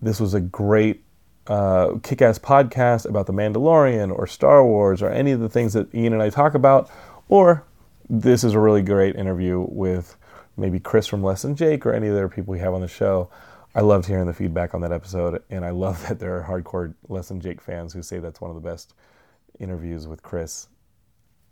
this 0.00 0.20
was 0.20 0.34
a 0.34 0.40
great 0.40 1.02
uh, 1.46 1.94
kick 2.02 2.22
ass 2.22 2.38
podcast 2.38 3.08
about 3.08 3.26
The 3.26 3.32
Mandalorian 3.32 4.16
or 4.16 4.26
Star 4.26 4.64
Wars 4.64 5.02
or 5.02 5.10
any 5.10 5.32
of 5.32 5.40
the 5.40 5.48
things 5.48 5.72
that 5.72 5.92
Ian 5.94 6.12
and 6.12 6.22
I 6.22 6.30
talk 6.30 6.54
about, 6.54 6.90
or 7.28 7.64
this 8.08 8.44
is 8.44 8.54
a 8.54 8.60
really 8.60 8.82
great 8.82 9.16
interview 9.16 9.66
with 9.68 10.16
maybe 10.60 10.78
Chris 10.78 11.06
from 11.06 11.24
Less 11.24 11.42
Than 11.42 11.56
Jake 11.56 11.86
or 11.86 11.92
any 11.92 12.06
of 12.06 12.14
the 12.14 12.20
other 12.20 12.28
people 12.28 12.52
we 12.52 12.60
have 12.60 12.74
on 12.74 12.82
the 12.82 12.88
show. 12.88 13.30
I 13.74 13.80
loved 13.80 14.06
hearing 14.06 14.26
the 14.26 14.34
feedback 14.34 14.74
on 14.74 14.80
that 14.82 14.92
episode, 14.92 15.42
and 15.50 15.64
I 15.64 15.70
love 15.70 16.00
that 16.08 16.18
there 16.18 16.36
are 16.38 16.44
hardcore 16.44 16.94
Less 17.08 17.28
Than 17.28 17.40
Jake 17.40 17.60
fans 17.60 17.92
who 17.92 18.02
say 18.02 18.18
that's 18.18 18.40
one 18.40 18.50
of 18.50 18.54
the 18.54 18.68
best 18.68 18.94
interviews 19.58 20.06
with 20.06 20.22
Chris. 20.22 20.68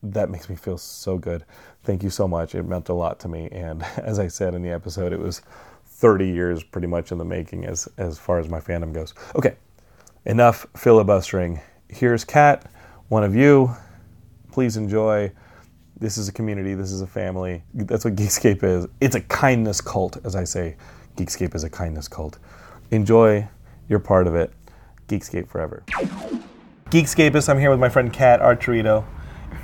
That 0.02 0.30
makes 0.30 0.48
me 0.48 0.54
feel 0.54 0.78
so 0.78 1.18
good. 1.18 1.44
Thank 1.82 2.02
you 2.02 2.10
so 2.10 2.28
much. 2.28 2.54
It 2.54 2.62
meant 2.62 2.88
a 2.88 2.94
lot 2.94 3.18
to 3.20 3.28
me, 3.28 3.48
and 3.50 3.82
as 3.96 4.18
I 4.18 4.28
said 4.28 4.54
in 4.54 4.62
the 4.62 4.70
episode, 4.70 5.12
it 5.12 5.18
was 5.18 5.42
30 5.86 6.28
years 6.28 6.62
pretty 6.62 6.86
much 6.86 7.10
in 7.10 7.18
the 7.18 7.24
making 7.24 7.64
as 7.64 7.88
as 7.96 8.18
far 8.18 8.38
as 8.38 8.48
my 8.48 8.60
fandom 8.60 8.92
goes. 8.92 9.14
Okay, 9.34 9.56
enough 10.24 10.66
filibustering. 10.76 11.60
Here's 11.88 12.24
Kat, 12.24 12.70
one 13.08 13.24
of 13.24 13.34
you. 13.34 13.74
Please 14.52 14.76
enjoy. 14.76 15.32
This 16.00 16.16
is 16.16 16.28
a 16.28 16.32
community. 16.32 16.74
This 16.74 16.92
is 16.92 17.00
a 17.00 17.06
family. 17.06 17.64
That's 17.74 18.04
what 18.04 18.14
Geekscape 18.14 18.62
is. 18.62 18.86
It's 19.00 19.16
a 19.16 19.20
kindness 19.20 19.80
cult, 19.80 20.16
as 20.24 20.36
I 20.36 20.44
say. 20.44 20.76
Geekscape 21.16 21.56
is 21.56 21.64
a 21.64 21.70
kindness 21.70 22.06
cult. 22.06 22.38
Enjoy. 22.92 23.48
You're 23.88 23.98
part 23.98 24.28
of 24.28 24.36
it. 24.36 24.52
Geekscape 25.08 25.48
forever. 25.48 25.82
Geekscapist, 26.90 27.48
I'm 27.48 27.58
here 27.58 27.70
with 27.70 27.80
my 27.80 27.88
friend 27.88 28.12
Kat 28.12 28.40
Arturito 28.40 29.04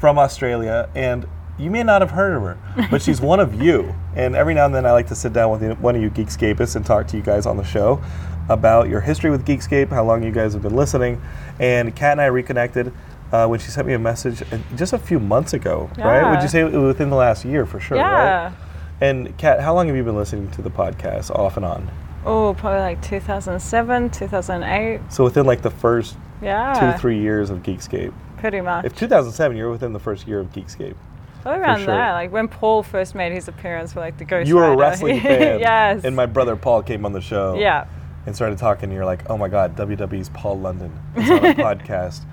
from 0.01 0.19
Australia, 0.19 0.91
and 0.97 1.25
you 1.57 1.71
may 1.71 1.85
not 1.85 2.03
have 2.03 2.11
heard 2.11 2.35
of 2.37 2.43
her, 2.43 2.89
but 2.91 3.01
she's 3.01 3.21
one 3.21 3.39
of 3.39 3.63
you. 3.63 3.95
And 4.17 4.35
every 4.35 4.55
now 4.55 4.67
and 4.67 4.75
then 4.75 4.85
I 4.85 4.91
like 4.93 5.07
to 5.09 5.15
sit 5.15 5.33
down 5.33 5.51
with 5.51 5.79
one 5.79 5.95
of 5.95 6.03
you 6.03 6.11
Geekscapists 6.11 6.75
and 6.75 6.85
talk 6.85 7.07
to 7.09 7.17
you 7.17 7.23
guys 7.23 7.47
on 7.47 7.57
the 7.57 7.65
show 7.65 8.03
about 8.49 8.89
your 8.89 9.01
history 9.01 9.31
with 9.31 9.47
Geekscape, 9.47 9.89
how 9.89 10.05
long 10.05 10.23
you 10.23 10.33
guys 10.33 10.53
have 10.53 10.63
been 10.63 10.75
listening. 10.75 11.23
And 11.61 11.95
Kat 11.95 12.13
and 12.13 12.21
I 12.21 12.27
reconnected 12.27 12.93
uh, 13.33 13.47
when 13.47 13.59
she 13.61 13.71
sent 13.71 13.87
me 13.87 13.95
a 13.95 13.99
message 13.99 14.43
uh, 14.53 14.59
just 14.77 14.93
a 14.93 14.99
few 14.99 15.19
months 15.19 15.53
ago, 15.55 15.91
right? 15.99 16.31
Would 16.31 16.43
you 16.43 16.49
say 16.49 16.65
within 16.65 17.11
the 17.11 17.17
last 17.17 17.45
year 17.45 17.67
for 17.67 17.81
sure, 17.81 17.97
right? 17.99 18.03
Yeah. 18.25 18.53
And 19.01 19.37
Kat, 19.39 19.61
how 19.61 19.75
long 19.75 19.89
have 19.89 19.97
you 19.97 20.05
been 20.05 20.17
listening 20.17 20.51
to 20.53 20.63
the 20.63 20.71
podcast 20.71 21.31
off 21.31 21.57
and 21.57 21.67
on? 21.67 21.91
Oh, 22.25 22.55
probably 22.55 22.81
like 22.81 23.03
2007, 23.03 24.11
2008. 24.11 25.01
So 25.13 25.25
within 25.25 25.45
like 25.47 25.63
the 25.63 25.71
first 25.71 26.17
Yeah. 26.41 26.93
two, 26.93 26.99
three 26.99 27.19
years 27.21 27.51
of 27.51 27.63
Geekscape. 27.63 28.13
Pretty 28.39 28.61
much. 28.61 28.85
If 28.85 28.95
2007, 28.97 29.57
you're 29.57 29.71
within 29.71 29.93
the 29.93 29.99
first 29.99 30.27
year 30.29 30.39
of 30.41 30.53
Geekscape. 30.53 30.95
Probably 31.43 31.61
around 31.61 31.79
sure. 31.79 31.87
there. 31.89 32.13
Like 32.13 32.33
when 32.33 32.49
Paul 32.49 32.83
first 32.83 33.15
made 33.15 33.33
his 33.33 33.49
appearance 33.49 33.93
for 33.93 34.01
like 34.01 34.17
the 34.17 34.25
Ghost 34.25 34.49
You 34.49 34.57
were 34.57 34.65
a 34.73 34.77
wrestling 34.77 35.21
fan. 35.23 35.61
yes. 35.61 36.05
And 36.05 36.17
my 36.17 36.25
brother 36.27 36.57
Paul 36.57 36.83
came 36.83 37.05
on 37.05 37.13
the 37.13 37.21
show. 37.21 37.57
Yeah. 37.59 37.87
And 38.27 38.35
started 38.35 38.59
talking. 38.59 38.85
And 38.85 38.93
you're 38.93 39.05
like, 39.05 39.29
oh 39.29 39.37
my 39.37 39.49
God, 39.49 39.77
WWE's 39.77 40.31
Paul 40.31 40.59
London 40.59 40.93
is 41.17 41.31
on 41.31 41.39
a 41.45 41.55
podcast. 41.55 42.25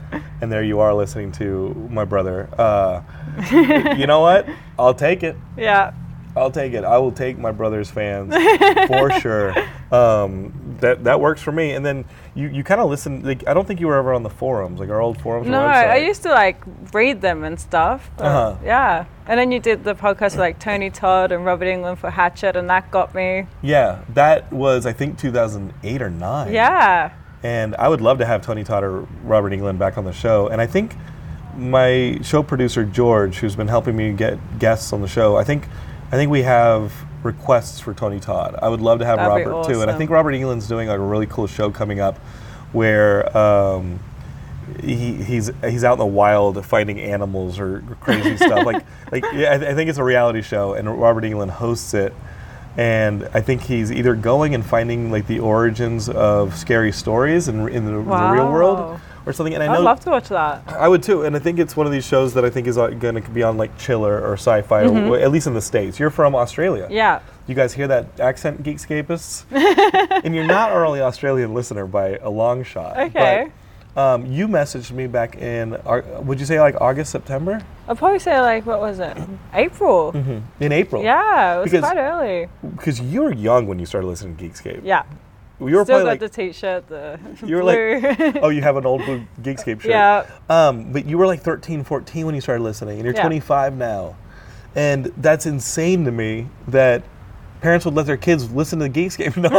And 0.42 0.52
there 0.52 0.64
you 0.64 0.80
are 0.80 0.94
listening 0.94 1.32
to 1.34 1.74
my 1.90 2.06
brother. 2.06 2.50
Uh, 2.58 3.02
you 3.98 4.08
know 4.08 4.22
what? 4.22 4.48
I'll 4.80 4.94
take 4.94 5.24
it. 5.24 5.36
Yeah. 5.58 5.94
I'll 6.36 6.52
take 6.52 6.74
it. 6.74 6.86
I 6.86 6.98
will 6.98 7.12
take 7.12 7.38
my 7.38 7.52
brother's 7.52 7.92
fans 7.92 8.34
for 8.88 9.12
sure. 9.20 9.54
Um, 9.92 10.54
that 10.82 11.04
that 11.06 11.20
works 11.20 11.42
for 11.42 11.52
me. 11.52 11.72
And 11.72 11.86
then 11.86 12.06
you, 12.36 12.48
you 12.48 12.64
kind 12.64 12.82
of 12.82 12.90
listen. 12.90 13.24
Like 13.24 13.48
I 13.48 13.54
don't 13.54 13.68
think 13.68 13.80
you 13.80 13.88
were 13.88 13.98
ever 13.98 14.14
on 14.14 14.24
the 14.24 14.30
forums, 14.30 14.80
like 14.80 14.90
our 14.90 15.02
old 15.02 15.22
forums. 15.22 15.48
No, 15.48 15.60
website. 15.60 15.90
I 15.90 15.98
used 15.98 16.24
to 16.24 16.30
like 16.30 16.62
read 16.94 17.22
them 17.22 17.44
and 17.44 17.60
stuff. 17.60 18.10
Uh-huh. 18.18 18.58
Yeah. 18.64 19.06
And 19.28 19.40
then 19.40 19.52
you 19.52 19.60
did 19.60 19.84
the 19.84 19.96
podcast 19.96 20.32
with 20.32 20.40
like 20.40 20.60
Tony 20.60 20.90
Todd 20.90 21.32
and 21.32 21.46
Robert 21.46 21.66
Englund 21.66 21.98
for 21.98 22.10
Hatchet, 22.10 22.56
and 22.56 22.70
that 22.70 22.92
got 22.92 23.16
me. 23.16 23.48
Yeah, 23.62 24.04
that 24.10 24.52
was 24.52 24.86
I 24.86 24.94
think 24.94 25.18
2008 25.18 26.02
or 26.02 26.10
nine. 26.10 26.54
Yeah. 26.54 27.14
And 27.44 27.76
I 27.78 27.88
would 27.88 28.02
love 28.02 28.20
to 28.20 28.26
have 28.26 28.42
Tony 28.42 28.64
Todd 28.64 28.84
or 28.84 29.02
Robert 29.24 29.52
Englund 29.52 29.80
back 29.80 29.98
on 29.98 30.06
the 30.06 30.14
show. 30.14 30.48
And 30.48 30.62
I 30.62 30.68
think 30.68 30.96
my 31.56 32.20
show 32.22 32.44
producer 32.44 32.84
George, 32.84 33.38
who's 33.38 33.56
been 33.56 33.68
helping 33.68 33.96
me 33.96 34.14
get 34.14 34.60
guests 34.60 34.94
on 34.94 35.02
the 35.02 35.08
show, 35.08 35.36
I 35.38 35.44
think 35.44 35.68
I 36.08 36.18
think 36.18 36.30
we 36.30 36.44
have 36.44 36.94
requests 37.24 37.80
for 37.80 37.94
Tony 37.94 38.20
Todd. 38.20 38.58
I 38.62 38.70
would 38.70 38.82
love 38.82 39.00
to 39.00 39.06
have 39.06 39.18
That'd 39.18 39.46
be 39.46 39.50
Robert 39.51 39.68
too. 39.74 39.82
And 39.82 39.92
I 39.92 39.98
think 39.98 40.10
Robert 40.10 40.32
Englund's 40.32 40.68
doing 40.68 40.88
like 40.88 40.98
a 40.98 41.01
really 41.01 41.28
cool 41.28 41.48
show 41.48 41.72
coming 41.72 42.00
up 42.00 42.18
where 42.72 43.36
um, 43.38 44.00
he, 44.80 45.13
he's 45.16 45.51
he's 45.63 45.84
out 45.84 45.94
in 45.94 46.00
the 46.00 46.06
wild 46.06 46.66
fighting 46.66 47.00
animals 47.00 47.60
or 47.60 47.84
crazy 48.00 48.38
stuff. 48.38 48.66
Like 48.66 48.86
like 49.12 49.24
yeah, 49.34 49.54
I, 49.54 49.58
th- 49.58 49.72
I 49.72 49.75
think 49.75 49.90
it's 49.90 50.00
a 50.00 50.04
reality 50.04 50.42
show, 50.42 50.74
and 50.74 51.00
Robert 51.00 51.24
Englund 51.24 51.50
hosts 51.51 51.94
it. 51.94 52.13
And 52.78 53.28
I 53.34 53.42
think 53.42 53.63
he's 53.63 53.92
either 53.92 54.16
going 54.16 54.56
and 54.56 54.66
finding 54.66 55.12
like 55.12 55.28
the 55.28 55.40
origins 55.40 56.08
of 56.08 56.56
scary 56.56 56.94
stories 56.94 57.50
in, 57.50 57.68
in 57.68 57.86
the, 57.86 57.92
the 57.92 57.98
real 57.98 58.50
world 58.50 58.78
Wow. 58.78 59.01
Or 59.25 59.34
something. 59.34 59.54
And 59.54 59.63
I 59.63 59.68
know 59.68 59.74
I'd 59.74 59.80
love 59.84 60.00
to 60.01 60.10
watch 60.10 60.30
that. 60.30 60.63
I 60.68 60.88
would 60.88 61.04
too. 61.04 61.24
And 61.24 61.36
I 61.36 61.40
think 61.40 61.60
it's 61.60 61.75
one 61.75 61.86
of 61.86 61.92
these 61.92 62.06
shows 62.06 62.34
that 62.34 62.46
I 62.46 62.50
think 62.50 62.68
is 62.68 62.75
going 62.78 63.00
to 63.16 63.30
be 63.30 63.44
on 63.44 63.58
like 63.58 63.78
Chiller 63.78 64.22
or 64.22 64.34
Sci-Fi, 64.34 64.84
or, 64.86 65.18
at 65.20 65.32
least 65.32 65.48
in 65.48 65.54
the 65.54 65.62
states. 65.62 66.00
You're 66.00 66.10
from 66.10 66.36
Australia. 66.36 66.84
Mm-hmm. 66.84 66.94
Yeah. 66.94 67.20
You 67.48 67.56
guys 67.56 67.74
hear 67.74 67.88
that 67.88 68.20
accent, 68.20 68.63
Geekscapists? 68.63 69.46
and 70.24 70.34
you're 70.36 70.46
not 70.48 70.72
our 70.72 70.86
only 70.86 71.01
Australian 71.01 71.54
listener 71.54 71.86
by 71.86 72.18
a 72.18 72.30
long 72.30 72.63
shot. 72.63 72.98
Okay. 72.98 73.50
But, 73.50 73.51
um, 73.94 74.25
you 74.25 74.48
messaged 74.48 74.92
me 74.92 75.06
back 75.08 75.36
in, 75.36 75.78
would 76.24 76.40
you 76.40 76.46
say 76.46 76.62
like 76.62 76.80
August, 76.80 77.12
September? 77.12 77.62
I'd 77.90 77.98
probably 77.98 78.20
say 78.20 78.40
like 78.40 78.66
what 78.66 78.80
was 78.80 79.00
it? 79.00 79.18
April. 79.54 80.12
In 80.62 80.72
April. 80.72 81.04
Yeah, 81.04 81.58
it 81.58 81.62
was 81.62 81.72
Because- 81.72 81.84
quite 81.84 81.98
early. 81.98 82.48
Because 82.78 83.01
you 83.01 83.24
were 83.24 83.34
young 83.34 83.68
when 83.68 83.80
you 83.80 83.86
started 83.86 84.08
listening 84.08 84.38
to 84.38 84.46
Geekscape. 84.46 84.82
Yeah. 84.86 85.04
You 85.70 85.75
were 85.77 85.84
Still 85.86 86.00
got 86.00 86.06
like, 86.08 86.20
the 86.20 86.30
t-shirt, 86.30 86.88
the 86.88 87.20
you 87.46 87.56
were 87.56 87.62
blue. 87.62 88.00
like, 88.00 88.38
oh, 88.41 88.50
you 88.50 88.62
have 88.62 88.77
an 88.77 88.86
old 88.86 89.06
blue 89.06 89.24
Geekscape 89.41 89.82
shirt. 89.82 89.91
yeah. 89.91 90.25
Um, 90.50 90.91
but 90.91 91.06
you 91.06 91.18
were 91.18 91.27
like 91.27 91.41
13, 91.41 91.84
14 91.84 92.25
when 92.25 92.34
you 92.36 92.41
started 92.41 92.63
listening, 92.63 92.96
and 92.98 93.06
you're 93.06 93.13
Yeah. 93.15 93.22
25 93.22 93.75
now. 93.77 94.15
And 94.75 95.06
that's 95.18 95.46
insane 95.46 96.03
to 96.06 96.12
me 96.12 96.48
that 96.70 97.03
parents 97.62 97.86
would 97.86 97.94
let 97.94 98.08
their 98.08 98.18
kids 98.18 98.51
listen 98.51 98.80
to 98.80 98.89
the 98.89 98.89
Geekscape. 98.89 99.38
No. 99.41 99.50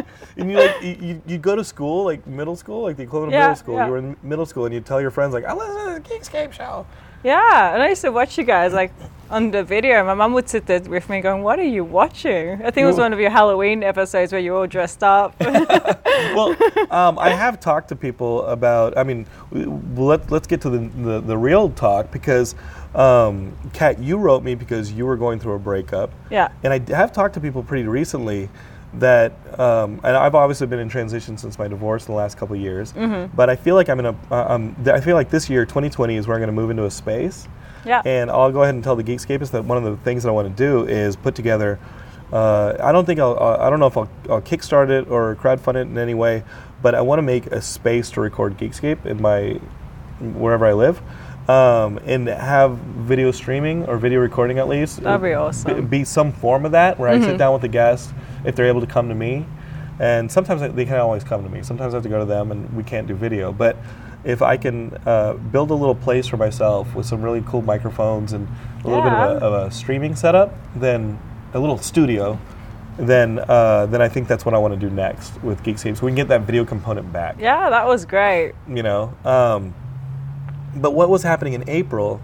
and 0.36 0.50
you 0.50 0.56
like 0.58 0.82
you, 0.82 0.96
you, 1.00 1.22
you 1.26 1.38
go 1.38 1.54
to 1.54 1.62
school, 1.64 2.04
like 2.04 2.26
middle 2.26 2.56
school, 2.56 2.82
like 2.82 2.96
the 2.96 3.02
equivalent 3.02 3.34
of 3.34 3.38
Yeah, 3.38 3.40
middle 3.48 3.56
school. 3.56 3.74
yeah. 3.76 3.86
You 3.86 3.92
were 3.92 3.98
in 3.98 4.16
middle 4.22 4.46
school, 4.46 4.64
and 4.64 4.74
you 4.74 4.80
tell 4.80 5.00
your 5.00 5.10
friends 5.10 5.34
like, 5.34 5.44
"I 5.44 5.52
listen 5.54 5.76
to 5.94 6.00
the 6.02 6.08
Geekscape 6.14 6.52
show." 6.52 6.86
Yeah, 7.22 7.74
and 7.74 7.82
I 7.82 7.88
used 7.90 8.02
to 8.02 8.12
watch 8.12 8.38
you 8.38 8.44
guys 8.44 8.72
like 8.72 8.92
on 9.30 9.50
the 9.50 9.62
video. 9.62 10.04
My 10.04 10.14
mum 10.14 10.32
would 10.32 10.48
sit 10.48 10.66
there 10.66 10.80
with 10.80 11.08
me 11.08 11.20
going, 11.20 11.42
"What 11.42 11.58
are 11.58 11.64
you 11.64 11.84
watching?" 11.84 12.62
I 12.62 12.70
think 12.70 12.84
it 12.84 12.86
was 12.86 12.96
one 12.96 13.12
of 13.12 13.20
your 13.20 13.30
Halloween 13.30 13.82
episodes 13.82 14.32
where 14.32 14.40
you 14.40 14.56
all 14.56 14.66
dressed 14.66 15.02
up. 15.02 15.38
well, 15.40 16.56
um, 16.90 17.18
I 17.18 17.30
have 17.30 17.60
talked 17.60 17.88
to 17.90 17.96
people 17.96 18.44
about. 18.46 18.96
I 18.96 19.04
mean, 19.04 19.26
let, 19.52 20.30
let's 20.30 20.46
get 20.46 20.60
to 20.62 20.70
the, 20.70 20.78
the, 20.78 21.20
the 21.20 21.38
real 21.38 21.70
talk 21.70 22.10
because, 22.10 22.54
um, 22.94 23.56
Kat, 23.72 23.98
you 23.98 24.16
wrote 24.16 24.42
me 24.42 24.54
because 24.54 24.90
you 24.92 25.06
were 25.06 25.16
going 25.16 25.38
through 25.38 25.54
a 25.54 25.58
breakup. 25.58 26.10
Yeah. 26.30 26.50
And 26.62 26.72
I 26.72 26.96
have 26.96 27.12
talked 27.12 27.34
to 27.34 27.40
people 27.40 27.62
pretty 27.62 27.86
recently 27.86 28.48
that, 28.94 29.32
um, 29.58 30.00
and 30.02 30.16
I've 30.16 30.34
obviously 30.34 30.66
been 30.66 30.80
in 30.80 30.88
transition 30.88 31.38
since 31.38 31.58
my 31.58 31.68
divorce 31.68 32.06
in 32.06 32.12
the 32.12 32.16
last 32.16 32.36
couple 32.36 32.56
of 32.56 32.62
years. 32.62 32.92
Mm-hmm. 32.92 33.34
But 33.36 33.48
I 33.48 33.56
feel 33.56 33.74
like 33.74 33.88
I'm 33.88 33.98
in 34.00 34.06
a. 34.06 34.16
Uh, 34.30 34.54
um, 34.54 34.74
th- 34.76 34.88
I 34.88 35.00
feel 35.00 35.14
like 35.14 35.30
this 35.30 35.48
year, 35.48 35.64
2020, 35.64 36.16
is 36.16 36.26
where 36.26 36.36
I'm 36.36 36.40
going 36.40 36.48
to 36.48 36.52
move 36.52 36.70
into 36.70 36.84
a 36.84 36.90
space. 36.90 37.46
yeah. 37.84 38.02
And 38.04 38.30
I'll 38.30 38.52
go 38.52 38.62
ahead 38.62 38.74
and 38.74 38.82
tell 38.82 38.96
the 38.96 39.04
Geekscapists 39.04 39.52
that 39.52 39.64
one 39.64 39.78
of 39.78 39.84
the 39.84 39.96
things 40.04 40.24
that 40.24 40.28
I 40.28 40.32
want 40.32 40.48
to 40.48 40.54
do 40.54 40.86
is 40.88 41.16
put 41.16 41.34
together. 41.34 41.78
Uh, 42.32 42.76
I 42.80 42.92
don't 42.92 43.06
think 43.06 43.20
I'll. 43.20 43.36
Uh, 43.40 43.58
I 43.60 43.70
don't 43.70 43.80
know 43.80 43.86
if 43.86 43.96
I'll, 43.96 44.10
I'll 44.28 44.42
kickstart 44.42 44.90
it 44.90 45.08
or 45.08 45.36
crowdfund 45.36 45.76
it 45.76 45.82
in 45.82 45.98
any 45.98 46.14
way, 46.14 46.44
but 46.82 46.94
I 46.94 47.00
want 47.00 47.18
to 47.18 47.22
make 47.22 47.46
a 47.46 47.60
space 47.60 48.10
to 48.12 48.20
record 48.20 48.56
Geekscape 48.56 49.04
in 49.06 49.20
my 49.20 49.60
wherever 50.20 50.66
I 50.66 50.72
live, 50.72 51.00
um, 51.50 51.98
and 52.06 52.28
have 52.28 52.76
video 52.76 53.32
streaming 53.32 53.84
or 53.86 53.98
video 53.98 54.20
recording 54.20 54.58
at 54.58 54.68
least. 54.68 55.02
That'd 55.02 55.20
be 55.20 55.28
Be- 55.30 55.34
awesome. 55.34 55.86
Be, 55.88 56.04
some 56.04 56.32
form 56.32 56.64
of 56.64 56.72
that 56.72 56.98
where 56.98 57.08
I 57.08 57.20
sit 57.20 57.38
down 57.38 57.52
with 57.52 57.62
the 57.62 57.68
guest 57.68 58.12
if 58.44 58.54
they're 58.54 58.66
able 58.66 58.80
to 58.80 58.86
come 58.86 59.08
to 59.08 59.14
me, 59.14 59.46
and 59.98 60.30
sometimes 60.30 60.60
they 60.60 60.84
can't 60.84 61.00
always 61.00 61.24
come 61.24 61.42
to 61.42 61.50
me. 61.50 61.62
Sometimes 61.62 61.92
I 61.92 61.96
have 61.96 62.04
to 62.04 62.08
go 62.08 62.20
to 62.20 62.24
them, 62.24 62.52
and 62.52 62.72
we 62.76 62.84
can't 62.84 63.06
do 63.06 63.14
video, 63.14 63.52
but 63.52 63.76
if 64.22 64.42
I 64.42 64.56
can 64.56 64.96
uh, 65.06 65.34
build 65.34 65.70
a 65.70 65.74
little 65.74 65.94
place 65.94 66.26
for 66.26 66.36
myself 66.36 66.94
with 66.94 67.06
some 67.06 67.22
really 67.22 67.42
cool 67.46 67.62
microphones 67.62 68.32
and 68.32 68.46
a 68.84 68.88
little 68.88 69.02
bit 69.02 69.12
of 69.12 69.42
a, 69.42 69.44
of 69.44 69.52
a 69.66 69.70
streaming 69.70 70.14
setup, 70.14 70.54
then 70.76 71.18
a 71.54 71.58
little 71.58 71.78
studio, 71.78 72.38
then 72.96 73.38
uh, 73.38 73.86
then 73.86 74.02
I 74.02 74.08
think 74.08 74.28
that's 74.28 74.44
what 74.44 74.54
I 74.54 74.58
want 74.58 74.74
to 74.74 74.80
do 74.80 74.90
next 74.90 75.42
with 75.42 75.62
Geekscape, 75.62 75.96
so 75.96 76.06
we 76.06 76.10
can 76.12 76.16
get 76.16 76.28
that 76.28 76.42
video 76.42 76.64
component 76.64 77.12
back. 77.12 77.36
yeah, 77.40 77.70
that 77.70 77.86
was 77.86 78.04
great. 78.04 78.52
You 78.68 78.82
know, 78.82 79.14
um, 79.24 79.74
but 80.76 80.92
what 80.92 81.08
was 81.08 81.22
happening 81.22 81.52
in 81.54 81.68
April? 81.68 82.20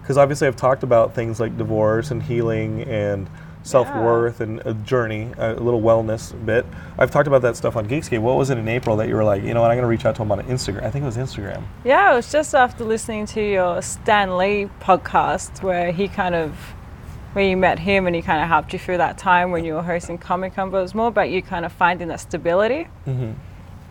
Because 0.00 0.18
obviously 0.18 0.46
I've 0.46 0.56
talked 0.56 0.82
about 0.82 1.14
things 1.14 1.40
like 1.40 1.56
divorce 1.56 2.10
and 2.10 2.22
healing 2.22 2.82
and 2.82 3.28
self 3.62 3.88
worth 3.96 4.40
and 4.40 4.60
a 4.66 4.74
journey, 4.74 5.30
a 5.38 5.54
little 5.54 5.80
wellness 5.80 6.32
bit. 6.44 6.66
I've 6.98 7.10
talked 7.10 7.26
about 7.26 7.42
that 7.42 7.56
stuff 7.56 7.76
on 7.76 7.88
Geekscape. 7.88 8.20
What 8.20 8.36
was 8.36 8.50
it 8.50 8.58
in 8.58 8.68
April 8.68 8.96
that 8.96 9.08
you 9.08 9.14
were 9.14 9.24
like, 9.24 9.42
you 9.42 9.54
know 9.54 9.62
what, 9.62 9.70
I'm 9.70 9.76
going 9.76 9.84
to 9.84 9.88
reach 9.88 10.04
out 10.04 10.14
to 10.16 10.22
him 10.22 10.30
on 10.30 10.40
Instagram? 10.42 10.84
I 10.84 10.90
think 10.90 11.02
it 11.02 11.06
was 11.06 11.16
Instagram. 11.16 11.64
Yeah, 11.84 12.12
it 12.12 12.16
was 12.16 12.30
just 12.30 12.54
after 12.54 12.84
listening 12.84 13.26
to 13.26 13.40
your 13.42 13.80
Stan 13.82 14.36
Lee 14.36 14.68
podcast 14.80 15.62
where 15.62 15.92
he 15.92 16.08
kind 16.08 16.34
of, 16.34 16.52
where 17.32 17.44
you 17.44 17.56
met 17.56 17.78
him 17.78 18.06
and 18.06 18.14
he 18.14 18.22
kind 18.22 18.42
of 18.42 18.48
helped 18.48 18.72
you 18.72 18.78
through 18.78 18.98
that 18.98 19.16
time 19.18 19.50
when 19.50 19.64
you 19.64 19.74
were 19.74 19.82
hosting 19.82 20.18
Comic 20.18 20.54
Con, 20.54 20.70
but 20.70 20.78
it 20.78 20.82
was 20.82 20.94
more 20.94 21.08
about 21.08 21.30
you 21.30 21.42
kind 21.42 21.64
of 21.64 21.72
finding 21.72 22.08
that 22.08 22.20
stability. 22.20 22.86
Mm-hmm. 23.06 23.32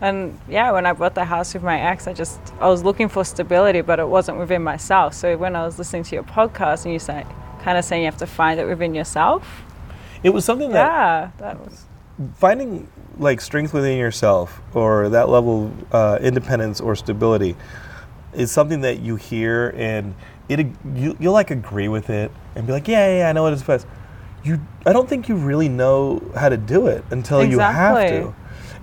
And 0.04 0.38
yeah, 0.48 0.70
when 0.70 0.84
I 0.84 0.92
bought 0.92 1.14
the 1.14 1.24
house 1.24 1.54
with 1.54 1.62
my 1.62 1.80
ex, 1.80 2.06
I 2.06 2.12
just, 2.12 2.38
I 2.60 2.68
was 2.68 2.84
looking 2.84 3.08
for 3.08 3.24
stability, 3.24 3.80
but 3.80 3.98
it 3.98 4.06
wasn't 4.06 4.36
within 4.38 4.62
myself. 4.62 5.14
So 5.14 5.34
when 5.38 5.56
I 5.56 5.64
was 5.64 5.78
listening 5.78 6.02
to 6.04 6.14
your 6.14 6.24
podcast 6.24 6.84
and 6.84 6.92
you 6.92 6.98
say, 6.98 7.24
kind 7.62 7.78
of 7.78 7.84
saying 7.86 8.02
you 8.02 8.06
have 8.08 8.18
to 8.18 8.26
find 8.26 8.60
it 8.60 8.66
within 8.66 8.94
yourself. 8.94 9.62
It 10.22 10.28
was 10.28 10.44
something 10.44 10.70
that 10.72 10.86
Yeah, 10.86 11.30
that 11.38 11.58
was. 11.58 11.86
finding 12.34 12.86
like 13.18 13.40
strength 13.40 13.72
within 13.72 13.96
yourself 13.96 14.60
or 14.74 15.08
that 15.08 15.30
level 15.30 15.66
of 15.90 15.94
uh, 15.94 16.18
independence 16.20 16.82
or 16.82 16.94
stability 16.96 17.56
is 18.34 18.50
something 18.50 18.82
that 18.82 19.00
you 19.00 19.16
hear 19.16 19.72
and 19.76 20.14
it 20.48 20.66
you, 20.94 21.16
you'll 21.18 21.32
like 21.32 21.50
agree 21.50 21.88
with 21.88 22.10
it 22.10 22.30
and 22.56 22.66
be 22.66 22.72
like 22.72 22.88
yeah 22.88 23.06
yeah, 23.06 23.18
yeah 23.18 23.28
I 23.30 23.32
know 23.32 23.44
what 23.44 23.52
it's 23.52 23.62
best 23.62 23.86
you 24.42 24.60
I 24.84 24.92
don't 24.92 25.08
think 25.08 25.28
you 25.28 25.36
really 25.36 25.68
know 25.68 26.20
how 26.36 26.48
to 26.48 26.56
do 26.56 26.88
it 26.88 27.04
until 27.10 27.44
you 27.44 27.60
have 27.60 28.08
to 28.08 28.34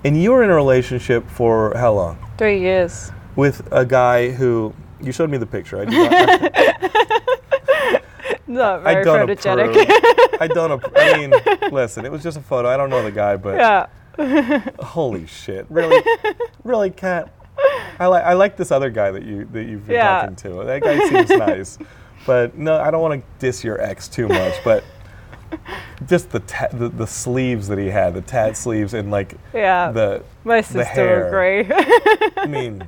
and 0.04 0.20
you 0.20 0.32
were 0.32 0.42
in 0.42 0.50
a 0.50 0.54
relationship 0.54 1.28
for 1.28 1.72
how 1.76 1.92
long 1.92 2.18
Three 2.38 2.60
years. 2.60 3.12
with 3.36 3.66
a 3.72 3.84
guy 3.84 4.30
who 4.30 4.74
you 5.00 5.12
showed 5.12 5.30
me 5.30 5.38
the 5.38 5.46
picture 5.46 5.80
I, 5.80 5.84
did 5.84 5.92
not, 6.10 7.62
Not 8.46 8.82
very 8.82 9.04
don't 9.04 9.28
photogenic. 9.28 9.70
approve 9.70 10.40
I 10.40 10.46
don't 10.48 10.80
appro- 10.80 10.92
I 10.96 11.16
mean 11.18 11.32
listen 11.72 12.04
it 12.04 12.12
was 12.12 12.22
just 12.22 12.36
a 12.36 12.40
photo 12.42 12.68
I 12.68 12.76
don't 12.76 12.90
know 12.90 13.02
the 13.02 13.10
guy 13.12 13.36
but 13.36 13.56
yeah. 13.58 13.86
Holy 14.78 15.26
shit! 15.26 15.64
Really, 15.70 16.04
really, 16.64 16.90
Kat. 16.90 17.32
I 17.98 18.04
like 18.08 18.24
I 18.24 18.34
like 18.34 18.58
this 18.58 18.70
other 18.70 18.90
guy 18.90 19.10
that 19.10 19.22
you 19.22 19.46
that 19.52 19.64
you've 19.64 19.86
been 19.86 19.94
Yeah. 19.96 20.20
talking 20.20 20.36
to. 20.36 20.64
That 20.64 20.82
guy 20.82 20.98
seems 21.08 21.30
nice, 21.30 21.78
but 22.26 22.54
no, 22.58 22.78
I 22.78 22.90
don't 22.90 23.00
want 23.00 23.22
to 23.22 23.26
diss 23.38 23.64
your 23.64 23.80
ex 23.80 24.08
too 24.08 24.28
much. 24.28 24.52
But 24.64 24.84
just 26.06 26.30
the, 26.30 26.40
ta- 26.40 26.68
the 26.72 26.88
the 26.88 27.06
sleeves 27.06 27.68
that 27.68 27.78
he 27.78 27.86
had, 27.88 28.14
the 28.14 28.20
tat 28.22 28.56
sleeves, 28.64 28.94
and 28.94 29.10
like 29.10 29.34
Yeah. 29.54 29.92
the 29.92 30.22
My 30.44 30.60
the 30.60 30.66
sister 30.66 30.84
hair. 30.84 31.28
agree. 31.28 31.74
I 32.36 32.46
mean, 32.46 32.82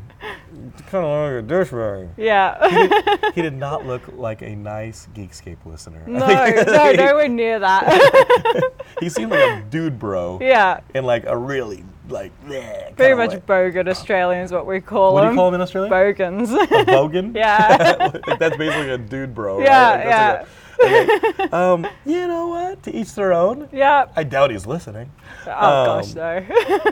kind 0.88 1.04
of 1.04 1.32
like 1.34 1.44
a 1.44 1.46
douchebag. 1.46 2.08
yeah. 2.16 3.30
He 3.34 3.42
did 3.42 3.54
not 3.54 3.86
look 3.86 4.02
like 4.16 4.42
a 4.42 4.54
nice 4.54 5.08
Geekscape 5.14 5.58
listener. 5.66 6.02
No, 6.06 6.26
no, 6.26 6.92
nowhere 6.92 7.28
near 7.28 7.58
that. 7.58 8.72
he 9.00 9.08
seemed 9.08 9.30
like 9.32 9.40
a 9.40 9.62
dude 9.70 9.98
bro, 9.98 10.38
yeah. 10.40 10.80
and 10.94 11.04
like 11.06 11.24
a 11.26 11.36
really 11.36 11.84
like 12.08 12.32
bleh 12.46 12.94
Very 12.96 13.16
much 13.16 13.30
way. 13.30 13.40
bogan 13.46 13.88
Australians, 13.88 14.52
what 14.52 14.66
we 14.66 14.78
call 14.80 15.14
What 15.14 15.22
do 15.22 15.26
them. 15.28 15.34
you 15.34 15.38
call 15.38 15.48
him 15.48 15.54
in 15.54 15.60
Australia? 15.62 15.88
Bogans. 15.90 16.50
A 16.52 16.56
bogan? 16.84 17.34
yeah. 17.34 18.10
That's 18.38 18.56
basically 18.58 18.90
a 18.90 18.98
dude 18.98 19.34
bro. 19.34 19.60
Yeah, 19.60 19.94
right? 19.94 20.04
That's 20.04 20.40
like 20.40 20.48
a- 20.48 20.50
okay. 20.84 21.48
Um, 21.52 21.86
you 22.04 22.26
know 22.26 22.48
what? 22.48 22.82
To 22.84 22.94
each 22.94 23.14
their 23.14 23.32
own. 23.32 23.68
yeah. 23.72 24.06
I 24.16 24.24
doubt 24.24 24.50
he's 24.50 24.66
listening. 24.66 25.10
Oh 25.46 25.50
Um, 25.50 25.86
gosh, 25.86 26.14
no. 26.14 26.44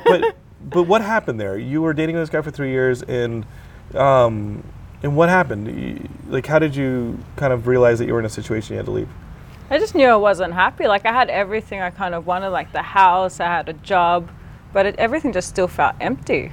But 0.05 0.37
but 0.65 0.83
what 0.85 1.03
happened 1.03 1.41
there? 1.41 1.59
You 1.59 1.83
were 1.83 1.93
dating 1.93 2.17
this 2.17 2.31
guy 2.31 2.41
for 2.43 2.51
three 2.51 2.71
years, 2.71 3.03
and 3.03 3.45
um, 3.95 4.63
and 5.03 5.17
what 5.17 5.29
happened? 5.29 6.09
Like, 6.29 6.47
how 6.47 6.59
did 6.59 6.77
you 6.77 7.19
kind 7.37 7.53
of 7.53 7.67
realize 7.67 7.99
that 7.99 8.07
you 8.07 8.13
were 8.13 8.21
in 8.21 8.27
a 8.27 8.31
situation 8.31 8.75
you 8.75 8.77
had 8.79 8.87
to 8.87 8.93
leave? 8.93 9.09
I 9.71 9.79
just 9.79 9.95
knew 9.95 10.07
I 10.07 10.17
wasn't 10.17 10.53
happy. 10.55 10.87
Like 10.87 11.07
I 11.07 11.13
had 11.13 11.31
everything 11.31 11.81
I 11.81 11.91
kind 11.91 12.15
of 12.15 12.27
wanted, 12.27 12.51
like 12.51 12.73
the 12.73 12.83
house, 12.83 13.41
I 13.41 13.47
had 13.47 13.69
a 13.69 13.73
job, 13.73 14.31
but 14.73 14.85
it, 14.87 14.97
everything 14.97 15.33
just 15.33 15.49
still 15.49 15.67
felt 15.69 15.95
empty. 16.01 16.53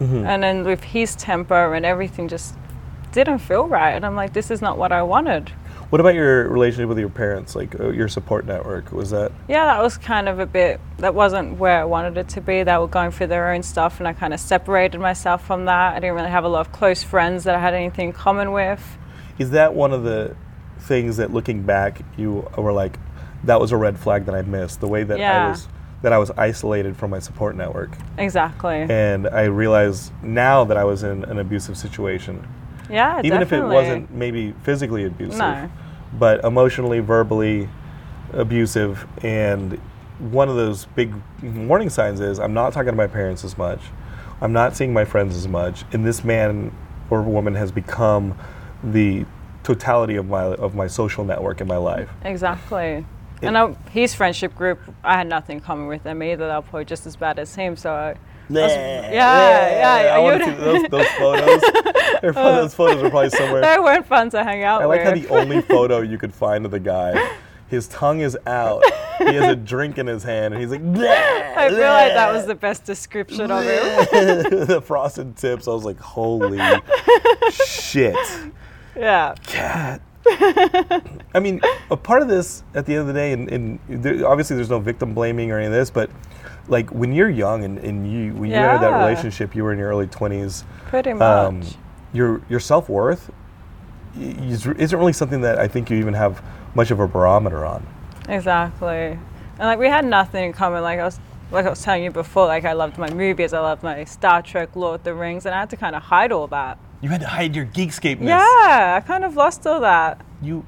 Mm-hmm. 0.00 0.26
And 0.26 0.42
then 0.42 0.64
with 0.64 0.82
his 0.82 1.14
temper 1.16 1.74
and 1.74 1.86
everything 1.86 2.28
just 2.28 2.54
didn't 3.12 3.38
feel 3.38 3.68
right. 3.68 3.92
And 3.92 4.04
I'm 4.04 4.16
like, 4.16 4.32
this 4.32 4.50
is 4.50 4.60
not 4.60 4.76
what 4.78 4.90
I 4.92 5.02
wanted. 5.02 5.52
What 5.90 6.00
about 6.00 6.14
your 6.14 6.48
relationship 6.48 6.88
with 6.88 6.98
your 6.98 7.08
parents? 7.08 7.54
Like 7.54 7.78
uh, 7.78 7.90
your 7.90 8.08
support 8.08 8.44
network? 8.44 8.90
Was 8.92 9.10
that? 9.10 9.30
Yeah, 9.48 9.66
that 9.66 9.80
was 9.80 9.96
kind 9.96 10.28
of 10.28 10.40
a 10.40 10.46
bit, 10.46 10.80
that 10.98 11.14
wasn't 11.14 11.58
where 11.58 11.80
I 11.80 11.84
wanted 11.84 12.18
it 12.18 12.28
to 12.30 12.40
be. 12.40 12.64
They 12.64 12.76
were 12.76 12.88
going 12.88 13.12
through 13.12 13.28
their 13.28 13.52
own 13.52 13.62
stuff, 13.62 13.98
and 14.00 14.08
I 14.08 14.12
kind 14.12 14.34
of 14.34 14.40
separated 14.40 14.98
myself 14.98 15.46
from 15.46 15.66
that. 15.66 15.94
I 15.94 16.00
didn't 16.00 16.16
really 16.16 16.30
have 16.30 16.44
a 16.44 16.48
lot 16.48 16.66
of 16.66 16.72
close 16.72 17.02
friends 17.04 17.44
that 17.44 17.54
I 17.54 17.60
had 17.60 17.72
anything 17.74 18.08
in 18.08 18.12
common 18.12 18.50
with. 18.52 18.98
Is 19.38 19.50
that 19.50 19.74
one 19.74 19.92
of 19.92 20.02
the 20.02 20.34
things 20.80 21.18
that 21.18 21.32
looking 21.32 21.62
back 21.62 22.00
you 22.16 22.48
were 22.58 22.72
like, 22.72 22.98
that 23.44 23.60
was 23.60 23.70
a 23.70 23.76
red 23.76 23.98
flag 23.98 24.26
that 24.26 24.34
I 24.34 24.42
missed? 24.42 24.80
The 24.80 24.88
way 24.88 25.04
that 25.04 25.20
I 25.20 25.50
was 25.50 25.68
that 26.02 26.12
I 26.12 26.18
was 26.18 26.30
isolated 26.32 26.96
from 26.96 27.10
my 27.10 27.18
support 27.20 27.56
network. 27.56 27.90
Exactly. 28.18 28.86
and 28.88 29.26
I 29.26 29.44
realized 29.44 30.12
now 30.22 30.64
that 30.64 30.76
I 30.76 30.84
was 30.84 31.02
in 31.02 31.24
an 31.24 31.38
abusive 31.38 31.76
situation, 31.76 32.46
yeah, 32.90 33.20
even 33.24 33.40
if 33.42 33.52
it 33.52 33.62
wasn't 33.62 34.12
maybe 34.12 34.52
physically 34.62 35.04
abusive, 35.04 35.38
No. 35.38 35.70
But 36.12 36.44
emotionally, 36.44 37.00
verbally 37.00 37.68
abusive. 38.32 39.06
And 39.22 39.80
one 40.18 40.48
of 40.48 40.56
those 40.56 40.86
big 40.86 41.14
warning 41.42 41.90
signs 41.90 42.20
is 42.20 42.38
I'm 42.38 42.54
not 42.54 42.72
talking 42.72 42.92
to 42.92 42.96
my 42.96 43.06
parents 43.06 43.44
as 43.44 43.58
much, 43.58 43.80
I'm 44.40 44.52
not 44.52 44.76
seeing 44.76 44.92
my 44.92 45.04
friends 45.04 45.36
as 45.36 45.48
much, 45.48 45.84
and 45.92 46.04
this 46.04 46.24
man 46.24 46.74
or 47.10 47.22
woman 47.22 47.54
has 47.54 47.72
become 47.72 48.36
the 48.82 49.24
totality 49.62 50.16
of 50.16 50.26
my 50.26 50.44
of 50.44 50.74
my 50.74 50.86
social 50.86 51.24
network 51.24 51.60
in 51.60 51.66
my 51.66 51.76
life. 51.76 52.10
Exactly. 52.24 53.04
And 53.42 53.58
I, 53.58 53.74
his 53.90 54.14
friendship 54.14 54.54
group, 54.54 54.80
I 55.04 55.14
had 55.16 55.26
nothing 55.26 55.58
in 55.58 55.62
common 55.62 55.88
with 55.88 56.02
them 56.04 56.22
either. 56.22 56.46
They 56.46 56.54
were 56.54 56.62
probably 56.62 56.86
just 56.86 57.06
as 57.06 57.16
bad 57.16 57.38
as 57.38 57.54
him. 57.54 57.76
So 57.76 57.92
I, 57.92 58.16
yeah, 58.48 59.10
yeah, 59.12 60.14
I 60.14 60.18
want 60.18 60.42
to 60.42 60.44
see 60.46 60.54
those, 60.56 60.82
those 60.88 61.06
photos. 61.18 61.62
They're 62.22 62.32
fun- 62.32 62.54
those 62.56 62.74
photos 62.74 63.02
are 63.02 63.10
probably 63.10 63.30
somewhere. 63.30 63.60
they 63.60 63.78
weren't 63.78 64.06
fun 64.06 64.30
to 64.30 64.42
hang 64.42 64.62
out 64.62 64.82
I 64.82 64.86
like 64.86 65.02
how 65.02 65.14
the 65.14 65.28
only 65.28 65.60
photo 65.74 66.00
you 66.00 66.16
could 66.18 66.32
find 66.34 66.64
of 66.64 66.70
the 66.70 66.80
guy, 66.80 67.36
his 67.68 67.88
tongue 67.88 68.20
is 68.20 68.36
out. 68.46 68.82
He 69.18 69.34
has 69.34 69.50
a 69.50 69.56
drink 69.56 69.98
in 69.98 70.06
his 70.06 70.22
hand, 70.22 70.54
and 70.54 70.60
he's 70.62 70.70
like, 70.70 70.80
I 70.82 71.68
feel 71.68 71.78
like 71.80 72.12
that 72.14 72.32
was 72.32 72.46
the 72.46 72.54
best 72.54 72.84
description 72.84 73.50
of 73.50 73.64
him. 73.64 74.66
the 74.66 74.80
frosted 74.84 75.36
tips. 75.36 75.66
I 75.66 75.72
was 75.72 75.84
like, 75.84 75.98
holy 75.98 76.60
shit, 77.50 78.16
yeah. 78.94 79.34
Kat. 79.44 80.00
I 80.28 81.40
mean, 81.40 81.60
a 81.90 81.96
part 81.96 82.20
of 82.22 82.28
this 82.28 82.62
at 82.74 82.84
the 82.86 82.92
end 82.94 83.02
of 83.02 83.06
the 83.08 83.12
day, 83.12 83.32
and, 83.32 83.48
and 83.50 83.78
there, 83.88 84.26
obviously 84.28 84.56
there's 84.56 84.70
no 84.70 84.78
victim 84.80 85.14
blaming 85.14 85.50
or 85.50 85.58
any 85.58 85.66
of 85.66 85.72
this, 85.72 85.90
but 85.90 86.10
like 86.68 86.90
when 86.90 87.12
you're 87.12 87.30
young 87.30 87.64
and, 87.64 87.78
and 87.78 88.10
you 88.10 88.34
when 88.34 88.50
you 88.50 88.56
entered 88.56 88.82
that 88.82 88.98
relationship, 89.06 89.54
you 89.54 89.62
were 89.64 89.72
in 89.72 89.78
your 89.78 89.88
early 89.88 90.06
20s. 90.06 90.64
Pretty 90.86 91.12
much. 91.12 91.22
um, 91.22 91.62
your 92.12 92.40
your 92.48 92.60
self 92.60 92.88
worth 92.88 93.30
isn't 94.18 94.98
really 94.98 95.12
something 95.12 95.42
that 95.42 95.58
I 95.58 95.68
think 95.68 95.90
you 95.90 95.96
even 95.98 96.14
have 96.14 96.42
much 96.74 96.90
of 96.90 97.00
a 97.00 97.06
barometer 97.06 97.64
on. 97.66 97.86
Exactly. 98.28 99.18
And 99.58 99.58
like 99.58 99.78
we 99.78 99.88
had 99.88 100.04
nothing 100.04 100.44
in 100.44 100.52
common. 100.52 100.82
Like 100.82 100.98
I 100.98 101.04
was 101.04 101.20
like 101.50 101.66
I 101.66 101.70
was 101.70 101.82
telling 101.82 102.02
you 102.04 102.10
before, 102.10 102.46
like 102.46 102.64
I 102.64 102.72
loved 102.72 102.98
my 102.98 103.10
movies, 103.12 103.52
I 103.52 103.60
loved 103.60 103.82
my 103.82 104.04
Star 104.04 104.42
Trek, 104.42 104.74
Lord 104.74 104.96
of 105.00 105.04
the 105.04 105.14
Rings, 105.14 105.46
and 105.46 105.54
I 105.54 105.60
had 105.60 105.70
to 105.70 105.76
kind 105.76 105.94
of 105.94 106.02
hide 106.02 106.32
all 106.32 106.46
that. 106.48 106.78
You 107.02 107.10
had 107.10 107.20
to 107.20 107.26
hide 107.28 107.54
your 107.54 107.66
Geekscape. 107.66 108.20
Yeah, 108.22 108.94
I 108.96 109.02
kind 109.06 109.22
of 109.24 109.36
lost 109.36 109.66
all 109.66 109.80
that. 109.80 110.24
You, 110.42 110.64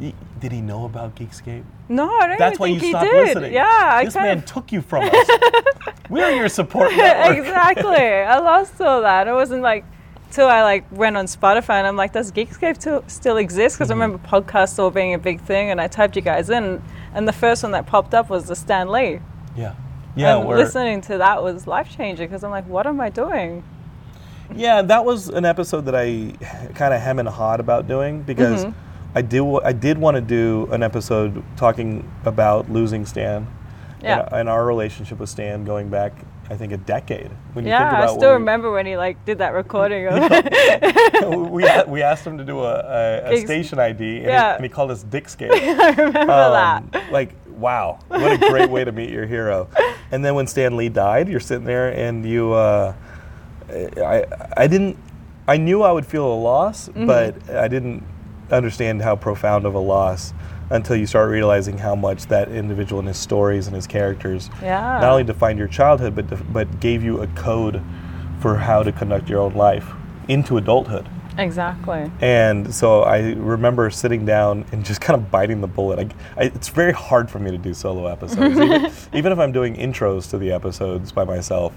y- 0.00 0.14
did 0.40 0.52
he 0.52 0.60
know 0.62 0.84
about 0.84 1.14
Geekscape? 1.16 1.64
No, 1.88 2.08
I 2.10 2.28
don't 2.28 2.38
That's 2.38 2.58
why 2.58 2.68
think 2.68 2.80
you 2.80 2.86
he 2.86 2.92
stopped 2.92 3.04
did. 3.10 3.26
listening. 3.26 3.52
Yeah, 3.52 3.66
I 3.68 4.04
this 4.06 4.14
man 4.14 4.38
of 4.38 4.44
took 4.46 4.72
you 4.72 4.80
from 4.80 5.04
us. 5.04 5.28
We're 6.10 6.30
your 6.30 6.48
support 6.48 6.90
network. 6.96 7.36
exactly. 7.38 7.94
I 7.94 8.38
lost 8.38 8.80
all 8.80 9.02
that. 9.02 9.28
It 9.28 9.32
wasn't 9.32 9.62
like 9.62 9.84
till 10.30 10.48
I 10.48 10.62
like 10.62 10.84
went 10.90 11.16
on 11.16 11.26
Spotify 11.26 11.74
and 11.74 11.86
I'm 11.86 11.96
like, 11.96 12.12
does 12.12 12.32
Geekscape 12.32 12.80
still, 12.80 13.04
still 13.06 13.36
exist? 13.36 13.76
Because 13.76 13.90
I 13.90 13.94
remember 13.94 14.18
podcasts 14.18 14.78
all 14.78 14.90
being 14.90 15.14
a 15.14 15.18
big 15.18 15.40
thing, 15.42 15.70
and 15.70 15.80
I 15.80 15.86
typed 15.86 16.16
you 16.16 16.22
guys 16.22 16.48
in, 16.50 16.82
and 17.14 17.28
the 17.28 17.32
first 17.32 17.62
one 17.62 17.72
that 17.72 17.86
popped 17.86 18.14
up 18.14 18.30
was 18.30 18.46
the 18.46 18.56
Stan 18.56 18.88
Lee. 18.90 19.20
Yeah, 19.56 19.74
yeah. 20.16 20.38
and 20.38 20.48
listening 20.48 21.02
to 21.02 21.18
that 21.18 21.42
was 21.42 21.66
life 21.66 21.94
changing 21.94 22.26
because 22.28 22.42
I'm 22.42 22.50
like, 22.50 22.66
what 22.66 22.86
am 22.86 23.00
I 23.00 23.10
doing? 23.10 23.62
Yeah, 24.54 24.82
that 24.82 25.04
was 25.04 25.28
an 25.28 25.44
episode 25.44 25.82
that 25.86 25.94
I 25.94 26.32
kind 26.74 26.92
of 26.94 27.00
hem 27.00 27.18
and 27.18 27.28
hawed 27.28 27.60
about 27.60 27.86
doing 27.88 28.22
because 28.22 28.64
Mm-hmm. 28.64 28.83
I 29.14 29.22
do 29.22 29.60
I 29.60 29.72
did 29.72 29.98
want 29.98 30.16
to 30.16 30.20
do 30.20 30.68
an 30.72 30.82
episode 30.82 31.42
talking 31.56 32.08
about 32.24 32.70
losing 32.70 33.06
Stan 33.06 33.46
Yeah. 34.02 34.20
and, 34.24 34.32
and 34.32 34.48
our 34.48 34.66
relationship 34.66 35.18
with 35.18 35.28
Stan 35.30 35.64
going 35.64 35.88
back 35.88 36.12
I 36.50 36.56
think 36.56 36.72
a 36.72 36.76
decade. 36.76 37.30
When 37.54 37.64
you 37.64 37.70
Yeah, 37.70 37.78
think 37.88 37.98
about 37.98 38.10
I 38.10 38.16
still 38.18 38.28
we- 38.30 38.34
remember 38.34 38.70
when 38.70 38.84
he 38.84 38.98
like 38.98 39.24
did 39.24 39.38
that 39.38 39.54
recording. 39.54 40.06
Of 40.08 41.50
we, 41.50 41.64
we 41.86 42.02
asked 42.02 42.26
him 42.26 42.36
to 42.36 42.44
do 42.44 42.60
a, 42.60 43.22
a, 43.30 43.32
a 43.32 43.36
station 43.40 43.78
ID, 43.78 44.16
and, 44.18 44.26
Yeah. 44.26 44.50
he, 44.50 44.54
and 44.56 44.64
he 44.64 44.68
called 44.68 44.90
us 44.90 45.04
Dickscape. 45.04 45.50
I 45.52 45.88
remember 45.92 46.18
Um, 46.32 46.88
that. 46.92 47.10
like, 47.10 47.30
wow, 47.48 47.98
what 48.08 48.32
a 48.32 48.36
great 48.50 48.68
way 48.68 48.84
to 48.84 48.92
meet 48.92 49.08
your 49.08 49.24
hero. 49.24 49.68
And 50.10 50.22
then 50.22 50.34
when 50.34 50.46
Stan 50.46 50.76
Lee 50.76 50.90
died, 50.90 51.30
you're 51.30 51.40
sitting 51.40 51.64
there 51.64 51.88
and 51.94 52.26
you, 52.26 52.52
uh, 52.52 52.92
I, 53.70 54.24
I 54.54 54.66
didn't, 54.66 54.98
I 55.48 55.56
knew 55.56 55.82
I 55.82 55.92
would 55.92 56.04
feel 56.04 56.26
a 56.30 56.34
loss, 56.38 56.88
Mm-hmm. 56.90 57.06
but 57.06 57.50
I 57.56 57.68
didn't 57.68 58.02
understand 58.56 59.02
how 59.02 59.16
profound 59.16 59.66
of 59.66 59.74
a 59.74 59.78
loss 59.78 60.32
until 60.70 60.96
you 60.96 61.06
start 61.06 61.30
realizing 61.30 61.78
how 61.78 61.94
much 61.94 62.26
that 62.26 62.48
individual 62.50 62.98
and 62.98 63.08
his 63.08 63.18
stories 63.18 63.66
and 63.66 63.76
his 63.76 63.86
characters 63.86 64.48
Yeah. 64.62 64.80
not 65.00 65.10
only 65.10 65.24
defined 65.24 65.58
your 65.58 65.68
childhood, 65.68 66.14
but 66.14 66.26
def- 66.28 66.42
but 66.52 66.80
gave 66.80 67.02
you 67.02 67.20
a 67.20 67.26
code 67.28 67.82
for 68.40 68.56
how 68.56 68.82
to 68.82 68.90
conduct 68.92 69.28
your 69.28 69.40
own 69.40 69.54
life 69.54 69.90
into 70.28 70.56
adulthood. 70.56 71.08
Exactly. 71.36 72.10
And 72.20 72.72
so 72.72 73.02
I 73.02 73.32
remember 73.32 73.90
sitting 73.90 74.24
down 74.24 74.64
and 74.72 74.84
just 74.84 75.00
kind 75.00 75.20
of 75.20 75.30
biting 75.30 75.60
the 75.60 75.66
bullet. 75.66 75.98
I, 76.36 76.42
I, 76.42 76.44
it's 76.46 76.68
very 76.68 76.92
hard 76.92 77.28
for 77.30 77.38
me 77.40 77.50
to 77.50 77.58
do 77.58 77.74
solo 77.74 78.06
episodes, 78.06 78.56
even, 78.58 78.90
even 79.12 79.32
if 79.32 79.38
I'm 79.38 79.50
doing 79.52 79.74
intros 79.76 80.30
to 80.30 80.38
the 80.38 80.52
episodes 80.52 81.10
by 81.12 81.24
myself. 81.24 81.74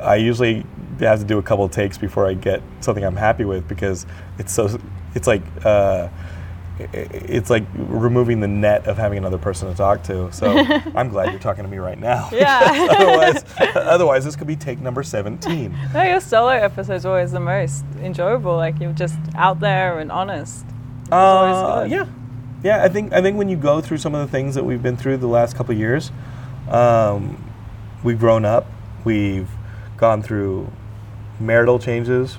I 0.00 0.16
usually 0.16 0.64
have 0.98 1.20
to 1.20 1.24
do 1.24 1.38
a 1.38 1.42
couple 1.42 1.64
of 1.64 1.70
takes 1.70 1.98
before 1.98 2.26
I 2.26 2.34
get 2.34 2.62
something 2.80 3.04
I'm 3.04 3.16
happy 3.16 3.44
with 3.44 3.68
because 3.68 4.06
it's 4.38 4.52
so 4.52 4.78
it's 5.14 5.26
like 5.26 5.42
uh, 5.64 6.08
it's 6.92 7.50
like 7.50 7.64
removing 7.74 8.40
the 8.40 8.48
net 8.48 8.86
of 8.86 8.96
having 8.96 9.18
another 9.18 9.38
person 9.38 9.68
to 9.68 9.74
talk 9.74 10.02
to. 10.04 10.32
So 10.32 10.46
I'm 10.94 11.08
glad 11.08 11.30
you're 11.30 11.40
talking 11.40 11.64
to 11.64 11.70
me 11.70 11.78
right 11.78 11.98
now. 11.98 12.28
Yeah. 12.32 12.88
otherwise, 12.90 13.44
otherwise 13.74 14.24
this 14.24 14.36
could 14.36 14.46
be 14.46 14.56
take 14.56 14.80
number 14.80 15.02
17. 15.02 15.76
No, 15.94 16.02
your 16.02 16.20
solo 16.20 16.50
episode's 16.50 17.04
always 17.04 17.32
the 17.32 17.40
most 17.40 17.84
enjoyable. 18.00 18.56
Like 18.56 18.80
you're 18.80 18.92
just 18.92 19.18
out 19.34 19.60
there 19.60 19.98
and 19.98 20.10
honest. 20.10 20.64
Uh, 21.10 21.86
yeah, 21.88 22.06
yeah. 22.62 22.84
I 22.84 22.88
think 22.88 23.12
I 23.12 23.20
think 23.20 23.36
when 23.36 23.48
you 23.48 23.56
go 23.56 23.80
through 23.80 23.98
some 23.98 24.14
of 24.14 24.24
the 24.24 24.30
things 24.30 24.54
that 24.54 24.64
we've 24.64 24.82
been 24.82 24.96
through 24.96 25.16
the 25.16 25.26
last 25.26 25.56
couple 25.56 25.72
of 25.72 25.78
years, 25.78 26.12
um, 26.68 27.52
we've 28.04 28.18
grown 28.18 28.44
up. 28.44 28.66
We've 29.04 29.48
gone 29.96 30.22
through 30.22 30.70
marital 31.40 31.78
changes, 31.80 32.38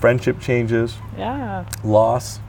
friendship 0.00 0.40
changes, 0.40 0.96
Yeah. 1.16 1.64
loss. 1.84 2.40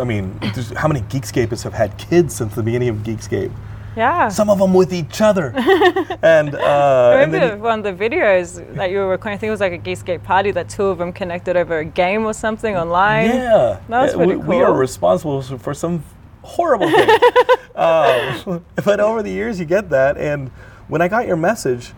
I 0.00 0.04
mean, 0.04 0.38
how 0.76 0.88
many 0.88 1.00
Geekscapists 1.02 1.62
have 1.64 1.74
had 1.74 1.98
kids 1.98 2.34
since 2.34 2.54
the 2.54 2.62
beginning 2.62 2.88
of 2.88 2.96
Geekscape? 2.98 3.52
Yeah. 3.94 4.28
Some 4.28 4.48
of 4.48 4.58
them 4.58 4.72
with 4.72 4.92
each 4.94 5.20
other. 5.20 5.52
and 6.22 6.54
uh, 6.54 6.58
I 6.58 7.22
and 7.22 7.32
remember 7.32 7.56
you- 7.56 7.62
one 7.62 7.84
of 7.84 7.98
the 7.98 8.04
videos 8.08 8.74
that 8.76 8.90
you 8.90 8.98
were 8.98 9.08
recording. 9.08 9.34
I 9.36 9.38
think 9.38 9.48
it 9.48 9.50
was 9.50 9.60
like 9.60 9.72
a 9.74 9.78
Geekscape 9.78 10.22
party 10.24 10.50
that 10.52 10.70
two 10.70 10.84
of 10.86 10.96
them 10.98 11.12
connected 11.12 11.56
over 11.56 11.78
a 11.80 11.84
game 11.84 12.24
or 12.24 12.32
something 12.32 12.74
online. 12.74 13.26
Yeah, 13.26 13.80
That 13.88 14.02
was 14.02 14.14
Uh, 14.14 14.18
we, 14.20 14.24
pretty 14.26 14.40
we 14.42 14.56
are 14.62 14.72
responsible 14.72 15.42
for 15.42 15.74
some 15.74 16.02
horrible 16.42 16.88
things. 16.90 17.12
um, 17.74 18.64
but 18.84 18.98
over 19.00 19.22
the 19.22 19.30
years, 19.30 19.60
you 19.60 19.66
get 19.66 19.90
that. 19.90 20.16
And 20.16 20.50
when 20.88 21.02
I 21.02 21.08
got 21.08 21.26
your 21.26 21.36
message, 21.36 21.92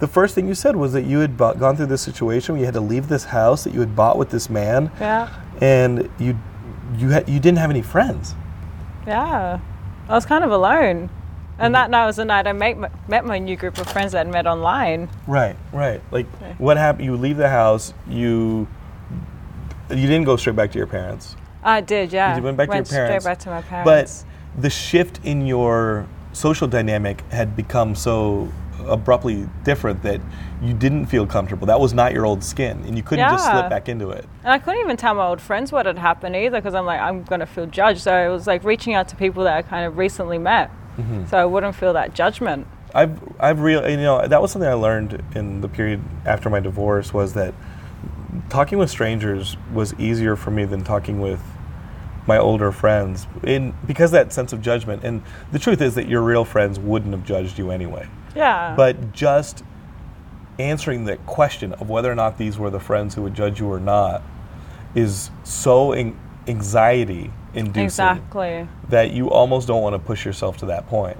the 0.00 0.06
first 0.06 0.34
thing 0.34 0.46
you 0.46 0.54
said 0.54 0.76
was 0.76 0.92
that 0.92 1.02
you 1.02 1.18
had 1.18 1.36
bought, 1.36 1.58
gone 1.58 1.76
through 1.76 1.86
this 1.86 2.02
situation 2.02 2.54
where 2.54 2.60
you 2.60 2.64
had 2.66 2.74
to 2.74 2.80
leave 2.80 3.08
this 3.08 3.24
house 3.24 3.64
that 3.64 3.74
you 3.74 3.80
had 3.80 3.96
bought 3.96 4.16
with 4.18 4.30
this 4.30 4.48
man, 4.48 4.90
Yeah. 5.00 5.28
and 5.60 6.08
you 6.18 6.38
you 6.96 7.10
had 7.10 7.28
you 7.28 7.38
didn't 7.40 7.58
have 7.58 7.70
any 7.70 7.82
friends. 7.82 8.34
Yeah. 9.06 9.58
I 10.08 10.12
was 10.14 10.24
kind 10.26 10.44
of 10.44 10.50
alone. 10.50 11.10
And 11.60 11.74
that 11.74 11.90
night 11.90 12.06
was 12.06 12.16
the 12.16 12.24
night 12.24 12.46
I 12.46 12.52
met 12.52 12.78
my, 12.78 12.88
met 13.08 13.24
my 13.24 13.38
new 13.40 13.56
group 13.56 13.78
of 13.78 13.88
friends 13.88 14.12
that 14.12 14.24
I'd 14.26 14.32
met 14.32 14.46
online. 14.46 15.08
Right, 15.26 15.56
right. 15.72 16.00
Like 16.12 16.26
what 16.58 16.76
happened? 16.76 17.04
You 17.04 17.16
leave 17.16 17.36
the 17.36 17.48
house. 17.48 17.92
You 18.06 18.68
you 19.90 20.06
didn't 20.06 20.24
go 20.24 20.36
straight 20.36 20.54
back 20.56 20.70
to 20.72 20.78
your 20.78 20.86
parents. 20.86 21.34
I 21.64 21.80
did, 21.80 22.12
yeah. 22.12 22.36
You 22.36 22.42
went 22.42 22.56
back 22.56 22.68
to 22.70 22.76
your 22.76 22.84
parents. 22.84 23.24
Straight 23.24 23.30
back 23.30 23.38
to 23.40 23.50
my 23.50 23.62
parents. 23.62 24.24
But 24.54 24.60
the 24.62 24.70
shift 24.70 25.20
in 25.24 25.46
your 25.46 26.06
social 26.32 26.68
dynamic 26.68 27.22
had 27.30 27.56
become 27.56 27.94
so 27.96 28.48
abruptly 28.88 29.48
different 29.64 30.02
that 30.02 30.20
you 30.62 30.74
didn't 30.74 31.06
feel 31.06 31.26
comfortable. 31.26 31.66
That 31.66 31.80
was 31.80 31.94
not 31.94 32.12
your 32.12 32.26
old 32.26 32.42
skin, 32.42 32.82
and 32.86 32.96
you 32.96 33.02
couldn't 33.02 33.28
just 33.28 33.44
slip 33.44 33.68
back 33.70 33.88
into 33.88 34.10
it. 34.10 34.24
And 34.42 34.52
I 34.52 34.58
couldn't 34.58 34.80
even 34.80 34.96
tell 34.96 35.14
my 35.14 35.26
old 35.26 35.40
friends 35.40 35.72
what 35.72 35.86
had 35.86 35.98
happened 35.98 36.36
either 36.36 36.58
because 36.58 36.74
I'm 36.74 36.86
like, 36.86 37.00
I'm 37.00 37.24
going 37.24 37.40
to 37.40 37.46
feel 37.46 37.66
judged. 37.66 38.00
So 38.00 38.26
it 38.26 38.32
was 38.32 38.46
like 38.46 38.64
reaching 38.64 38.94
out 38.94 39.08
to 39.08 39.16
people 39.16 39.44
that 39.44 39.56
I 39.56 39.62
kind 39.62 39.86
of 39.86 39.98
recently 39.98 40.38
met. 40.38 40.70
Mm-hmm. 40.96 41.26
So 41.26 41.38
I 41.38 41.44
wouldn't 41.44 41.76
feel 41.76 41.92
that 41.92 42.14
judgment. 42.14 42.66
I've 42.94 43.20
I've 43.38 43.60
real 43.60 43.88
you 43.88 43.98
know 43.98 44.26
that 44.26 44.40
was 44.40 44.50
something 44.52 44.68
I 44.68 44.74
learned 44.74 45.22
in 45.34 45.60
the 45.60 45.68
period 45.68 46.02
after 46.24 46.48
my 46.48 46.58
divorce 46.58 47.12
was 47.12 47.34
that 47.34 47.54
talking 48.48 48.78
with 48.78 48.90
strangers 48.90 49.56
was 49.72 49.94
easier 49.94 50.36
for 50.36 50.50
me 50.50 50.64
than 50.64 50.84
talking 50.84 51.20
with 51.20 51.40
my 52.28 52.38
older 52.38 52.70
friends 52.70 53.26
in 53.42 53.74
because 53.86 54.10
that 54.12 54.32
sense 54.32 54.52
of 54.52 54.60
judgment 54.62 55.02
and 55.02 55.22
the 55.50 55.58
truth 55.58 55.80
is 55.80 55.94
that 55.96 56.06
your 56.08 56.20
real 56.22 56.44
friends 56.44 56.78
wouldn't 56.78 57.12
have 57.12 57.24
judged 57.24 57.58
you 57.58 57.70
anyway 57.72 58.06
Yeah. 58.36 58.74
but 58.76 59.12
just 59.12 59.64
answering 60.58 61.04
the 61.06 61.16
question 61.18 61.72
of 61.74 61.88
whether 61.88 62.12
or 62.12 62.14
not 62.14 62.36
these 62.38 62.58
were 62.58 62.68
the 62.70 62.80
friends 62.80 63.14
who 63.14 63.22
would 63.22 63.34
judge 63.34 63.58
you 63.60 63.72
or 63.72 63.80
not 63.80 64.22
is 64.94 65.30
so 65.42 65.92
an- 65.92 66.18
anxiety 66.46 67.32
inducing 67.54 67.84
exactly. 67.84 68.68
that 68.90 69.10
you 69.12 69.30
almost 69.30 69.66
don't 69.66 69.82
want 69.82 69.94
to 69.94 69.98
push 69.98 70.24
yourself 70.24 70.56
to 70.58 70.66
that 70.66 70.86
point. 70.86 71.16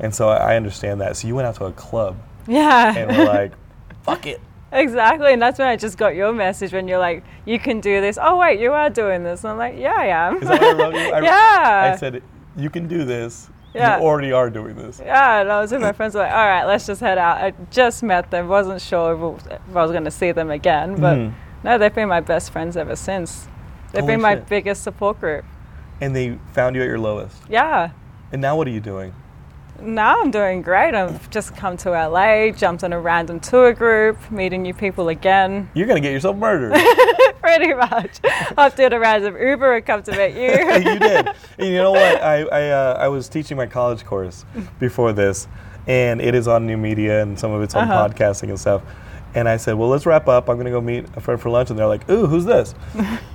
And 0.00 0.14
so 0.14 0.28
I 0.28 0.54
I 0.54 0.56
understand 0.56 1.00
that. 1.02 1.16
So 1.16 1.28
you 1.28 1.34
went 1.36 1.46
out 1.46 1.54
to 1.56 1.66
a 1.66 1.72
club 1.72 2.16
Yeah. 2.48 2.96
and 2.96 3.16
were 3.16 3.24
like, 3.24 3.52
"Fuck 4.02 4.26
it." 4.26 4.40
Exactly, 4.72 5.32
and 5.34 5.42
that's 5.42 5.58
when 5.58 5.68
I 5.68 5.76
just 5.76 5.98
got 5.98 6.14
your 6.14 6.32
message 6.32 6.72
when 6.72 6.88
you're 6.88 6.98
like, 6.98 7.22
"You 7.44 7.58
can 7.58 7.80
do 7.80 8.00
this." 8.00 8.18
Oh 8.20 8.38
wait, 8.38 8.58
you 8.58 8.72
are 8.72 8.88
doing 8.90 9.22
this. 9.22 9.44
And 9.44 9.50
I'm 9.52 9.58
like, 9.58 9.74
"Yeah, 9.78 9.94
I 9.96 10.06
am." 10.06 10.36
Is 10.42 10.48
that 10.48 10.60
what 10.78 10.94
I? 10.94 11.10
I, 11.18 11.20
yeah. 11.20 11.92
I 11.94 11.96
said, 11.96 12.22
"You 12.56 12.70
can 12.70 12.88
do 12.88 13.04
this. 13.04 13.50
Yeah. 13.74 13.98
You 13.98 14.04
already 14.04 14.32
are 14.32 14.48
doing 14.50 14.74
this." 14.76 15.00
yeah, 15.04 15.40
and 15.42 15.52
I 15.52 15.60
was 15.60 15.72
with 15.72 15.82
my 15.82 15.92
friends. 15.92 16.14
Like, 16.14 16.32
all 16.32 16.46
right, 16.46 16.64
let's 16.64 16.86
just 16.86 17.00
head 17.02 17.18
out. 17.18 17.36
I 17.38 17.52
just 17.70 18.02
met 18.02 18.30
them. 18.30 18.48
wasn't 18.48 18.80
sure 18.80 19.12
if, 19.36 19.46
if 19.52 19.76
I 19.76 19.82
was 19.82 19.90
going 19.92 20.04
to 20.04 20.10
see 20.10 20.32
them 20.32 20.50
again, 20.50 20.96
but 21.00 21.16
Mhm. 21.18 21.32
no, 21.64 21.76
they've 21.78 21.94
been 21.94 22.08
my 22.08 22.20
best 22.20 22.50
friends 22.50 22.76
ever 22.76 22.96
since. 22.96 23.48
They've 23.92 24.00
Holy 24.00 24.14
been 24.14 24.22
my 24.22 24.34
shit. 24.36 24.48
biggest 24.48 24.82
support 24.82 25.20
group. 25.20 25.44
And 26.00 26.16
they 26.16 26.38
found 26.54 26.76
you 26.76 26.82
at 26.82 26.88
your 26.88 26.98
lowest. 26.98 27.36
Yeah. 27.48 27.90
And 28.32 28.40
now 28.40 28.56
what 28.56 28.66
are 28.66 28.70
you 28.70 28.80
doing? 28.80 29.12
Now 29.82 30.20
I'm 30.20 30.30
doing 30.30 30.62
great. 30.62 30.94
I've 30.94 31.28
just 31.30 31.56
come 31.56 31.76
to 31.78 31.90
LA, 31.90 32.50
jumped 32.52 32.84
on 32.84 32.92
a 32.92 33.00
random 33.00 33.40
tour 33.40 33.72
group, 33.72 34.16
meeting 34.30 34.62
new 34.62 34.74
people 34.74 35.08
again. 35.08 35.68
You're 35.74 35.86
gonna 35.88 36.00
get 36.00 36.12
yourself 36.12 36.36
murdered. 36.36 36.72
Pretty 37.40 37.74
much. 37.74 38.18
I've 38.56 38.74
did 38.76 38.92
a 38.92 39.00
random 39.00 39.36
Uber 39.36 39.74
and 39.76 39.84
come 39.86 40.02
to 40.04 40.12
meet 40.12 40.34
you. 40.34 40.50
you 40.92 40.98
did. 40.98 41.28
And 41.58 41.68
you 41.68 41.74
know 41.76 41.90
what? 41.90 42.22
I 42.22 42.42
I, 42.44 42.68
uh, 42.70 42.96
I 43.00 43.08
was 43.08 43.28
teaching 43.28 43.56
my 43.56 43.66
college 43.66 44.04
course 44.04 44.44
before 44.78 45.12
this, 45.12 45.48
and 45.88 46.20
it 46.20 46.34
is 46.34 46.46
on 46.46 46.66
new 46.66 46.76
media 46.76 47.20
and 47.22 47.36
some 47.38 47.50
of 47.50 47.60
it's 47.62 47.74
on 47.74 47.90
Uh-huh. 47.90 48.08
podcasting 48.08 48.48
and 48.50 48.58
stuff. 48.60 48.82
And 49.34 49.48
I 49.48 49.56
said, 49.56 49.76
well, 49.76 49.88
let's 49.88 50.04
wrap 50.04 50.28
up. 50.28 50.50
I'm 50.50 50.56
going 50.56 50.66
to 50.66 50.70
go 50.70 50.82
meet 50.82 51.06
a 51.16 51.20
friend 51.20 51.40
for 51.40 51.48
lunch. 51.48 51.70
And 51.70 51.78
they're 51.78 51.86
like, 51.86 52.06
ooh, 52.10 52.26
who's 52.26 52.44
this? 52.44 52.74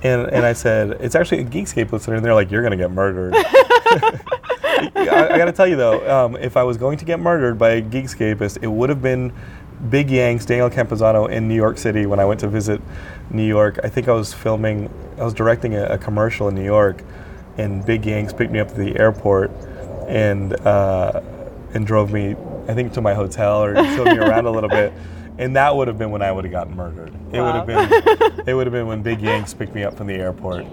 and, 0.04 0.28
and 0.32 0.46
I 0.46 0.52
said, 0.52 0.92
it's 1.00 1.16
actually 1.16 1.40
a 1.40 1.44
Geekscape 1.44 1.90
listener. 1.90 2.14
And 2.14 2.24
they're 2.24 2.34
like, 2.36 2.52
you're 2.52 2.62
going 2.62 2.70
to 2.70 2.76
get 2.76 2.92
murdered. 2.92 3.34
I, 4.78 5.28
I 5.34 5.38
got 5.38 5.46
to 5.46 5.52
tell 5.52 5.66
you, 5.66 5.76
though, 5.76 6.26
um, 6.26 6.36
if 6.36 6.56
I 6.56 6.62
was 6.62 6.76
going 6.76 6.98
to 6.98 7.04
get 7.04 7.20
murdered 7.20 7.58
by 7.58 7.70
a 7.70 7.82
Geekscapist, 7.82 8.62
it 8.62 8.68
would 8.68 8.88
have 8.88 9.02
been 9.02 9.32
Big 9.90 10.10
Yanks, 10.10 10.44
Daniel 10.44 10.70
Campuzano 10.70 11.30
in 11.30 11.48
New 11.48 11.54
York 11.54 11.78
City 11.78 12.06
when 12.06 12.18
I 12.18 12.24
went 12.24 12.40
to 12.40 12.48
visit 12.48 12.80
New 13.30 13.46
York. 13.46 13.78
I 13.84 13.88
think 13.88 14.08
I 14.08 14.12
was 14.12 14.34
filming, 14.34 14.90
I 15.18 15.24
was 15.24 15.34
directing 15.34 15.74
a, 15.74 15.84
a 15.84 15.98
commercial 15.98 16.48
in 16.48 16.54
New 16.54 16.64
York. 16.64 17.04
And 17.56 17.84
Big 17.84 18.06
Yanks 18.06 18.32
picked 18.32 18.52
me 18.52 18.60
up 18.60 18.68
at 18.68 18.76
the 18.76 18.98
airport 18.98 19.50
and, 20.06 20.54
uh, 20.66 21.20
and 21.74 21.86
drove 21.86 22.12
me, 22.12 22.36
I 22.68 22.74
think, 22.74 22.92
to 22.94 23.00
my 23.00 23.14
hotel 23.14 23.62
or 23.64 23.74
showed 23.74 24.06
me 24.06 24.18
around 24.18 24.46
a 24.46 24.50
little 24.50 24.70
bit. 24.70 24.92
And 25.38 25.54
that 25.56 25.74
would 25.74 25.86
have 25.88 25.98
been 25.98 26.10
when 26.10 26.22
I 26.22 26.32
would 26.32 26.44
have 26.44 26.52
gotten 26.52 26.74
murdered. 26.74 27.12
It 27.32 27.40
would 27.40 27.54
have 27.54 27.66
been 27.66 28.42
it 28.46 28.54
would 28.54 28.66
have 28.66 28.72
been 28.72 28.86
when 28.88 29.02
Big 29.02 29.20
Yanks 29.20 29.54
picked 29.54 29.74
me 29.74 29.84
up 29.84 29.96
from 29.96 30.08
the 30.08 30.14
airport. 30.14 30.66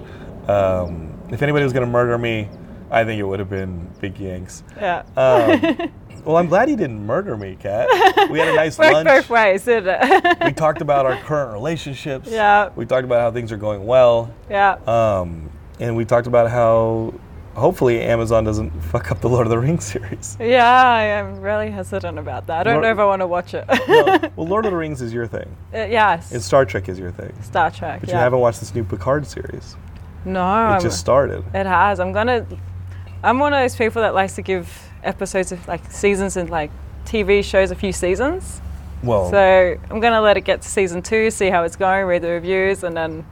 Um, 0.47 1.11
if 1.29 1.41
anybody 1.41 1.63
was 1.63 1.73
going 1.73 1.85
to 1.85 1.91
murder 1.91 2.17
me, 2.17 2.49
I 2.95 3.03
think 3.03 3.19
it 3.19 3.23
would 3.23 3.39
have 3.39 3.49
been 3.49 3.87
Big 3.99 4.17
Yanks. 4.19 4.63
yeah. 4.77 5.03
Um, 5.17 5.91
well, 6.25 6.37
I'm 6.37 6.47
glad 6.47 6.69
he 6.69 6.75
didn't 6.75 7.05
murder 7.05 7.35
me, 7.37 7.57
Kat. 7.59 7.87
We 8.31 8.39
had 8.39 8.47
a 8.47 8.55
nice 8.55 8.77
Worked 8.79 8.93
lunch. 8.93 9.07
both 9.07 9.29
ways, 9.29 9.65
didn't 9.65 9.97
it? 10.01 10.37
We 10.45 10.53
talked 10.53 10.81
about 10.81 11.05
our 11.05 11.17
current 11.23 11.51
relationships. 11.53 12.29
Yeah. 12.29 12.69
We 12.75 12.85
talked 12.85 13.03
about 13.05 13.19
how 13.21 13.31
things 13.31 13.51
are 13.51 13.57
going 13.57 13.85
well. 13.85 14.33
yeah. 14.49 14.77
Um, 14.87 15.49
and 15.79 15.95
we 15.97 16.05
talked 16.05 16.25
about 16.25 16.49
how 16.49 17.13
hopefully 17.53 18.01
Amazon 18.01 18.43
doesn't 18.45 18.71
fuck 18.83 19.11
up 19.11 19.19
the 19.21 19.27
Lord 19.29 19.45
of 19.45 19.49
the 19.51 19.59
Rings 19.59 19.83
series. 19.85 20.37
Yeah, 20.39 20.65
I 20.65 21.01
am 21.03 21.41
really 21.41 21.69
hesitant 21.71 22.17
about 22.17 22.47
that. 22.47 22.61
I 22.61 22.63
don't 22.63 22.73
Lord- 22.75 22.83
know 22.85 22.91
if 22.91 22.99
I 22.99 23.05
want 23.05 23.21
to 23.21 23.27
watch 23.27 23.53
it. 23.53 23.65
well, 23.87 24.31
well, 24.37 24.47
Lord 24.47 24.65
of 24.65 24.71
the 24.71 24.77
Rings 24.77 25.01
is 25.01 25.13
your 25.13 25.27
thing, 25.27 25.53
Uh, 25.73 25.79
yes. 25.79 26.31
and 26.31 26.41
Star 26.41 26.63
Trek 26.65 26.87
is 26.87 26.97
your 26.97 27.11
thing. 27.11 27.33
Star 27.41 27.71
Trek. 27.71 27.99
But 27.99 28.09
yeah. 28.09 28.15
you 28.15 28.21
haven't 28.21 28.39
watched 28.39 28.61
this 28.61 28.73
new 28.73 28.85
Picard 28.85 29.27
series. 29.27 29.75
No, 30.23 30.39
It 30.39 30.43
I'm- 30.43 30.81
just 30.81 30.99
started. 30.99 31.43
it 31.53 31.65
has. 31.65 31.99
I'm 31.99 32.11
gonna. 32.13 32.45
I'm 33.25 33.39
one 33.39 33.53
of 33.53 33.59
those 33.59 33.75
people 33.75 34.03
that 34.03 34.13
likes 34.13 34.35
to 34.35 34.43
give 34.43 34.87
episodes 35.03 35.51
of 35.51 35.67
like 35.67 35.91
seasons 35.91 36.37
and 36.37 36.47
like 36.47 36.69
TV 37.05 37.43
shows 37.43 37.71
a 37.71 37.75
few 37.75 37.91
seasons. 37.91 38.61
Well, 39.03 39.31
So 39.31 39.77
I'm 39.89 39.99
gonna 39.99 40.21
let 40.21 40.37
it 40.37 40.41
get 40.41 40.61
to 40.61 40.69
season 40.69 41.01
two, 41.01 41.31
see 41.31 41.49
how 41.49 41.63
it's 41.63 41.75
going, 41.75 42.05
read 42.05 42.21
the 42.21 42.29
reviews, 42.29 42.83
and 42.83 42.95
then 42.95 43.25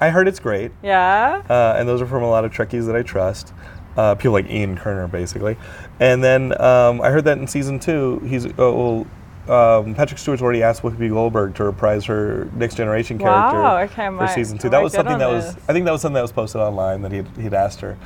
I 0.00 0.10
heard 0.10 0.28
it's 0.28 0.38
great. 0.38 0.70
yeah. 0.82 1.42
uh, 1.50 1.74
and 1.76 1.88
those 1.88 2.00
are 2.00 2.06
from 2.06 2.22
a 2.22 2.30
lot 2.30 2.44
of 2.44 2.52
Trekkies 2.52 2.86
that 2.86 2.94
I 2.94 3.02
trust. 3.02 3.52
Uh, 3.96 4.14
people 4.14 4.32
like 4.32 4.48
Ian 4.50 4.76
Kerner, 4.76 5.08
basically. 5.08 5.56
And 5.98 6.22
then 6.22 6.52
um, 6.60 7.00
I 7.00 7.10
heard 7.10 7.24
that 7.24 7.38
in 7.38 7.46
season 7.46 7.78
two, 7.80 8.20
he's 8.26 8.46
oh, 8.58 8.74
well, 8.74 9.06
um, 9.48 9.94
Patrick 9.94 10.18
Stewart's 10.18 10.42
already 10.42 10.62
asked 10.62 10.82
Whoopi 10.82 11.08
Goldberg 11.08 11.54
to 11.56 11.64
reprise 11.64 12.04
her 12.06 12.48
Next 12.54 12.76
Generation 12.76 13.18
character 13.18 13.58
Wow, 13.58 13.78
okay, 13.82 14.06
I 14.06 14.10
for 14.10 14.26
season 14.28 14.58
two. 14.58 14.68
That 14.68 14.82
was 14.82 14.92
something 14.92 15.18
that 15.18 15.28
was 15.30 15.54
this. 15.54 15.64
I 15.68 15.72
think 15.72 15.84
that 15.84 15.92
was 15.92 16.02
something 16.02 16.14
that 16.14 16.22
was 16.22 16.32
posted 16.32 16.60
online 16.60 17.02
that 17.02 17.12
he'd, 17.12 17.26
he'd 17.36 17.54
asked 17.54 17.80
her. 17.80 17.96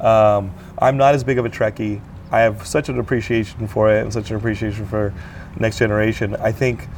Um, 0.00 0.52
I'm 0.78 0.96
not 0.96 1.14
as 1.14 1.24
big 1.24 1.38
of 1.38 1.44
a 1.44 1.50
Trekkie. 1.50 2.00
I 2.30 2.40
have 2.40 2.66
such 2.66 2.88
an 2.88 2.98
appreciation 2.98 3.66
for 3.66 3.90
it 3.90 4.02
and 4.02 4.12
such 4.12 4.30
an 4.30 4.36
appreciation 4.36 4.86
for 4.86 5.12
Next 5.58 5.78
Generation. 5.78 6.36
I 6.36 6.52
think 6.52 6.88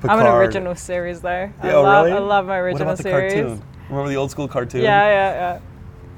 Picard. 0.00 0.20
I'm 0.20 0.26
an 0.26 0.32
original 0.32 0.74
series 0.74 1.20
though. 1.20 1.28
I 1.60 1.66
Yeah, 1.66 1.74
oh, 1.74 1.82
love, 1.82 2.06
really? 2.06 2.16
I 2.16 2.20
love 2.20 2.46
my 2.46 2.52
What 2.58 2.64
original 2.64 2.82
about 2.88 2.96
the 2.98 3.02
series. 3.02 3.32
cartoon? 3.32 3.62
Remember 3.90 4.08
the 4.08 4.16
old 4.16 4.30
school 4.30 4.48
cartoon? 4.48 4.82
Yeah, 4.82 5.06
yeah, 5.08 5.32
yeah. 5.32 5.58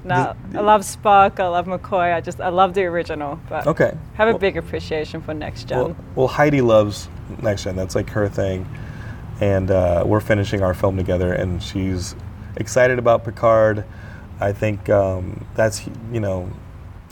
No, 0.05 0.35
I 0.55 0.61
love 0.61 0.83
Spock. 0.83 1.39
I 1.41 1.47
love 1.49 1.67
McCoy. 1.67 2.15
I 2.15 2.21
just 2.21 2.41
I 2.41 2.49
love 2.49 2.75
the 2.75 2.85
original, 2.85 3.39
but 3.49 3.67
Okay. 3.67 3.93
have 4.15 4.29
a 4.29 4.33
Well- 4.33 4.39
big 4.39 4.57
appreciation 4.57 5.21
for 5.21 5.35
next 5.35 5.65
gen. 5.69 5.79
Well, 5.79 5.97
well, 6.15 6.29
Heidi 6.29 6.61
loves 6.61 7.09
Next 7.43 7.65
Gen. 7.65 7.77
That's 7.77 7.95
like 7.95 8.11
her 8.11 8.29
thing. 8.29 8.67
And 9.41 9.71
uh, 9.71 10.03
we're 10.07 10.21
finishing 10.21 10.63
our 10.63 10.75
film 10.75 10.97
together, 10.97 11.33
and 11.33 11.63
she's 11.63 12.15
excited 12.57 12.99
about 12.99 13.25
Picard. 13.25 13.85
I 14.41 14.53
think 14.53 14.89
um, 14.91 15.45
that's 15.55 15.87
you 16.13 16.21
know, 16.21 16.51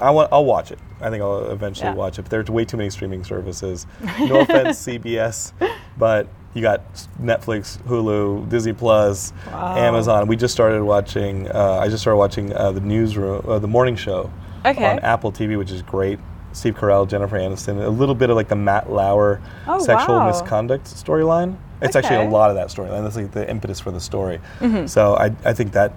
I 0.01 0.11
want 0.11 0.31
I'll 0.33 0.45
watch 0.45 0.71
it. 0.71 0.79
I 1.01 1.11
think 1.11 1.23
I'll 1.23 1.51
eventually 1.51 1.89
Yeah. 1.91 1.95
watch 1.95 2.19
it. 2.19 2.23
But 2.23 2.31
there's 2.31 2.51
way 2.51 2.65
too 2.65 2.77
many 2.77 2.91
streaming 2.91 3.23
services. 3.25 3.87
No 4.21 4.41
offense, 4.41 4.79
CBS, 4.87 5.53
but 5.97 6.27
you 6.59 6.63
got 6.63 6.83
Netflix, 7.23 7.79
Hulu, 7.85 8.49
Disney 8.49 8.73
Plus, 8.73 9.33
Amazon. 9.53 10.27
We 10.27 10.35
just 10.37 10.53
started 10.53 10.83
watching. 10.83 11.49
Uh, 11.49 11.79
I 11.81 11.89
just 11.89 12.03
started 12.03 12.19
watching 12.19 12.53
uh, 12.53 12.73
the 12.73 12.81
newsroom, 12.81 13.45
uh, 13.47 13.59
the 13.61 13.69
morning 13.69 13.95
show 13.95 14.31
Okay. 14.67 14.85
on 14.85 14.99
Apple 14.99 15.31
TV, 15.31 15.57
which 15.57 15.71
is 15.71 15.83
great. 15.83 16.19
Steve 16.53 16.75
Carell, 16.75 17.09
Jennifer 17.09 17.39
Aniston, 17.39 17.83
a 17.85 17.89
little 17.89 18.15
bit 18.17 18.31
of 18.31 18.37
like 18.37 18.49
the 18.49 18.57
Matt 18.57 18.91
Lauer 18.91 19.41
Oh, 19.69 19.79
sexual 19.79 20.17
wow. 20.17 20.27
misconduct 20.27 20.87
storyline. 20.87 21.57
It's 21.81 21.95
actually 21.95 22.27
a 22.27 22.29
lot 22.29 22.51
of 22.51 22.57
that 22.57 22.69
storyline. 22.69 23.05
That's 23.05 23.15
like 23.15 23.31
the 23.31 23.49
impetus 23.49 23.79
for 23.79 23.93
the 23.93 24.01
story. 24.01 24.41
Mm-hmm. 24.59 24.87
So 24.87 25.15
I, 25.15 25.27
I 25.45 25.53
think 25.53 25.73
that 25.73 25.93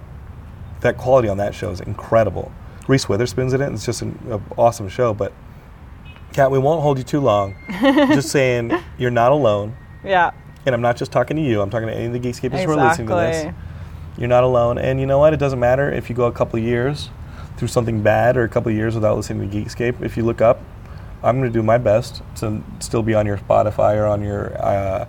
that 0.82 0.96
quality 0.96 1.28
on 1.28 1.38
that 1.38 1.54
show 1.56 1.70
is 1.70 1.80
incredible. 1.80 2.52
Reese 2.86 3.08
Witherspoon's 3.08 3.52
in 3.52 3.60
it. 3.60 3.66
and 3.66 3.74
It's 3.74 3.84
just 3.86 4.02
an 4.02 4.16
a 4.30 4.40
awesome 4.60 4.88
show. 4.88 5.12
But 5.12 5.32
Kat, 6.32 6.50
we 6.52 6.58
won't 6.58 6.82
hold 6.82 6.98
you 6.98 7.04
too 7.04 7.20
long. 7.20 7.56
just 7.80 8.28
saying, 8.30 8.72
you're 8.98 9.10
not 9.10 9.32
alone. 9.32 9.74
yeah. 10.04 10.30
And 10.64 10.74
I'm 10.74 10.80
not 10.80 10.96
just 10.96 11.12
talking 11.12 11.36
to 11.36 11.42
you. 11.42 11.60
I'm 11.60 11.70
talking 11.70 11.88
to 11.88 11.94
any 11.94 12.06
of 12.06 12.12
the 12.12 12.20
Geekscapists 12.20 12.64
who 12.64 12.70
are 12.72 12.76
listening 12.88 13.08
to 13.08 13.14
this. 13.14 13.54
You're 14.18 14.28
not 14.28 14.44
alone. 14.44 14.78
And 14.78 15.00
you 15.00 15.06
know 15.06 15.18
what? 15.18 15.32
It 15.32 15.38
doesn't 15.38 15.58
matter 15.58 15.90
if 15.90 16.08
you 16.08 16.14
go 16.16 16.26
a 16.26 16.32
couple 16.32 16.58
of 16.58 16.64
years 16.64 17.10
through 17.56 17.68
something 17.68 18.02
bad 18.02 18.36
or 18.36 18.44
a 18.44 18.48
couple 18.48 18.70
of 18.70 18.76
years 18.76 18.94
without 18.94 19.16
listening 19.16 19.48
to 19.48 19.56
Geekscape. 19.56 20.02
If 20.02 20.16
you 20.16 20.24
look 20.24 20.40
up, 20.40 20.60
I'm 21.22 21.38
going 21.38 21.50
to 21.50 21.58
do 21.58 21.62
my 21.62 21.78
best 21.78 22.22
to 22.36 22.62
still 22.80 23.02
be 23.02 23.14
on 23.14 23.26
your 23.26 23.38
Spotify 23.38 23.96
or 23.96 24.06
on 24.06 24.22
your 24.22 24.56
uh, 24.62 25.08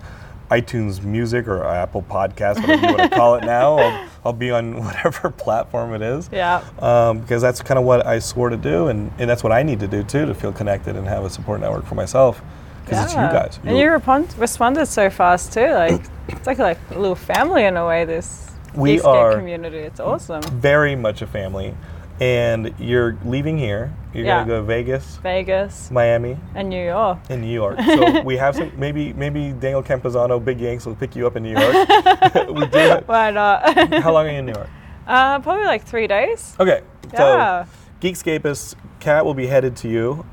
iTunes 0.50 1.02
Music 1.02 1.48
or 1.48 1.64
Apple 1.64 2.02
Podcast, 2.02 2.60
whatever 2.60 2.86
you 2.86 2.96
want 2.96 3.10
to 3.10 3.16
call 3.16 3.34
it 3.34 3.44
now. 3.44 3.76
I'll, 3.76 4.08
I'll 4.26 4.32
be 4.32 4.50
on 4.50 4.78
whatever 4.78 5.30
platform 5.36 5.94
it 5.94 6.02
is. 6.02 6.30
Yeah. 6.32 6.64
Um, 6.78 7.20
because 7.20 7.42
that's 7.42 7.60
kind 7.62 7.78
of 7.78 7.84
what 7.84 8.06
I 8.06 8.18
swore 8.20 8.50
to 8.50 8.56
do, 8.56 8.88
and, 8.88 9.12
and 9.18 9.28
that's 9.28 9.42
what 9.42 9.52
I 9.52 9.62
need 9.62 9.80
to 9.80 9.88
do 9.88 10.02
too 10.04 10.26
to 10.26 10.34
feel 10.34 10.52
connected 10.52 10.96
and 10.96 11.06
have 11.06 11.24
a 11.24 11.30
support 11.30 11.60
network 11.60 11.86
for 11.86 11.94
myself. 11.94 12.40
Because 12.84 13.04
it's 13.04 13.14
you 13.14 13.20
Yeah. 13.20 13.32
guys. 13.32 13.58
And 13.64 13.78
you 13.78 13.90
respond, 13.90 14.34
responded 14.38 14.86
so 14.86 15.10
fast 15.10 15.52
too. 15.52 15.68
Like 15.72 16.00
it's 16.28 16.46
like 16.46 16.58
like 16.58 16.78
a 16.90 16.98
little 16.98 17.14
family 17.16 17.64
in 17.64 17.76
a 17.76 17.86
way. 17.86 18.04
This 18.04 18.50
We 18.74 19.00
are- 19.00 19.34
community. 19.36 19.78
It's 19.78 20.00
awesome. 20.00 20.42
very 20.42 20.96
much 20.96 21.22
a 21.22 21.26
family. 21.26 21.74
And 22.20 22.72
you're 22.78 23.16
leaving 23.24 23.58
here. 23.58 23.92
You're 24.12 24.24
Yeah. 24.26 24.34
gonna 24.38 24.46
go 24.46 24.56
to 24.58 24.62
Vegas, 24.62 25.16
Vegas 25.22 25.90
Miami, 25.90 26.36
and 26.54 26.68
New 26.68 26.84
York. 26.84 27.18
In 27.28 27.40
New 27.40 27.52
York. 27.52 27.76
So 27.80 28.20
we 28.30 28.36
have 28.36 28.54
some 28.54 28.70
maybe 28.76 29.12
maybe 29.14 29.52
Daniel 29.52 29.82
Campuzano, 29.82 30.38
Big 30.44 30.60
Yanks 30.60 30.86
will 30.86 30.94
pick 30.94 31.16
you 31.16 31.26
up 31.26 31.34
in 31.34 31.42
New 31.42 31.58
York. 31.58 31.74
we 32.54 32.66
do. 32.66 33.02
Why 33.06 33.30
not? 33.32 33.76
How 34.04 34.12
long 34.12 34.26
are 34.28 34.30
you 34.30 34.38
in 34.38 34.46
New 34.46 34.52
York? 34.54 34.68
uh, 35.08 35.40
probably 35.40 35.64
like 35.66 35.82
three 35.84 36.06
days. 36.06 36.54
Okay. 36.60 36.82
Yeah. 37.12 37.64
So 37.64 37.70
Geekscapists, 38.00 38.74
Kat 39.00 39.24
will 39.24 39.34
be 39.34 39.46
headed 39.48 39.74
to 39.76 39.88
you 39.88 40.24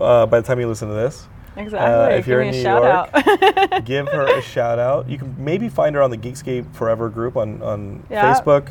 uh, 0.00 0.24
by 0.26 0.40
the 0.40 0.46
time 0.46 0.58
you 0.58 0.68
listen 0.68 0.88
to 0.88 0.94
this. 0.94 1.28
Exactly. 1.56 2.16
if 2.18 2.26
you're 2.26 2.42
Give 2.44 2.48
in 2.48 2.54
a 2.54 2.56
New 2.56 2.62
shout 2.62 2.82
York, 3.14 3.72
out. 3.72 3.84
give 3.84 4.08
her 4.08 4.26
a 4.38 4.42
shout 4.42 4.78
out. 4.78 5.08
You 5.08 5.18
can 5.18 5.34
maybe 5.38 5.68
find 5.68 5.94
her 5.96 6.02
on 6.02 6.10
the 6.10 6.16
Geekscape 6.18 6.74
Forever 6.74 7.08
group 7.08 7.36
on, 7.36 7.62
on 7.62 8.02
Yeah. 8.10 8.32
Facebook. 8.34 8.68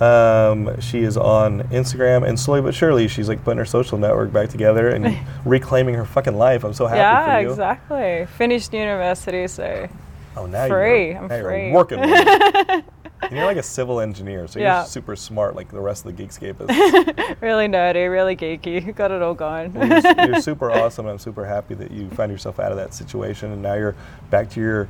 Um, 0.00 0.80
she 0.80 1.00
is 1.02 1.16
on 1.16 1.62
Instagram, 1.64 2.26
and 2.26 2.40
slowly 2.40 2.62
but 2.62 2.74
surely, 2.74 3.06
she's 3.06 3.28
like 3.28 3.44
putting 3.44 3.58
her 3.58 3.64
social 3.64 3.98
network 3.98 4.32
back 4.32 4.48
together 4.48 4.88
and 4.88 5.16
reclaiming 5.44 5.94
her 5.94 6.04
fucking 6.04 6.34
life. 6.36 6.64
I'm 6.64 6.72
so 6.72 6.86
happy 6.86 6.98
yeah, 6.98 7.36
for 7.36 7.42
you. 7.42 7.50
exactly. 7.50 8.26
Finished 8.36 8.72
university, 8.72 9.46
so 9.46 9.88
Oh, 10.36 10.46
now 10.46 10.66
Free. 10.66 11.10
You're, 11.10 11.18
I'm 11.18 11.28
now 11.28 11.42
free. 11.42 11.66
You're 11.66 11.74
working. 11.74 12.00
and 13.22 13.32
you're 13.36 13.44
like 13.44 13.56
a 13.56 13.62
civil 13.62 14.00
engineer, 14.00 14.46
so 14.46 14.58
Yeah. 14.58 14.78
you're 14.80 14.86
super 14.86 15.16
smart, 15.16 15.56
like 15.56 15.68
the 15.70 15.80
rest 15.80 16.04
of 16.04 16.16
the 16.16 16.22
Geekscapists. 16.24 17.36
really 17.40 17.66
nerdy, 17.68 18.10
really 18.10 18.36
geeky. 18.36 18.94
Got 18.96 19.10
it 19.12 19.22
all 19.22 19.34
going. 19.34 19.72
Well, 19.72 19.88
you're, 19.88 20.26
you're 20.32 20.40
super 20.40 20.70
awesome. 20.70 21.06
I'm 21.06 21.18
super 21.18 21.44
happy 21.44 21.74
that 21.74 21.90
you 21.90 22.08
found 22.10 22.30
yourself 22.32 22.58
out 22.60 22.70
of 22.72 22.78
that 22.78 22.94
situation, 22.94 23.52
and 23.52 23.62
now 23.62 23.74
you're 23.74 23.94
back 24.30 24.50
to 24.50 24.60
your 24.60 24.88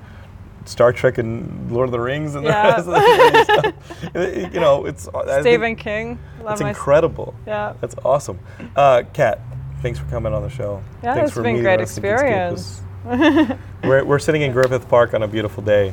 Star 0.65 0.93
Trek 0.93 1.19
and 1.19 1.73
Lord 1.73 1.89
of 1.89 1.93
the 1.93 1.99
Rings 2.01 2.35
and 2.37 2.45
Yeah. 2.45 2.81
the 2.81 2.93
rest 2.93 3.47
of 3.57 3.73
the 4.13 4.13
stuff. 4.13 4.55
You 4.55 4.61
know, 4.61 4.87
it's 4.87 5.07
think 5.07 5.41
Stephen 5.41 5.77
King. 5.77 6.19
Love 6.43 6.53
It's 6.53 6.61
incredible. 6.61 7.35
Yeah. 7.47 7.75
That's 7.81 7.97
awesome. 8.05 8.39
Uh, 8.77 9.03
Kat, 9.13 9.41
thanks 9.81 9.99
for 9.99 10.05
coming 10.07 10.33
on 10.33 10.43
the 10.43 10.49
show. 10.51 10.83
Yeah, 11.03 11.15
thanks 11.15 11.29
it's 11.31 11.35
for 11.37 11.43
been 11.43 11.55
meeting 11.55 11.65
great 11.65 11.81
experience. 11.81 12.81
We're, 13.05 14.05
we're 14.05 14.19
sitting 14.21 14.43
in 14.43 14.53
Griffith 14.53 14.89
Park 14.89 15.13
on 15.15 15.25
a 15.25 15.29
beautiful 15.29 15.65
day. 15.65 15.93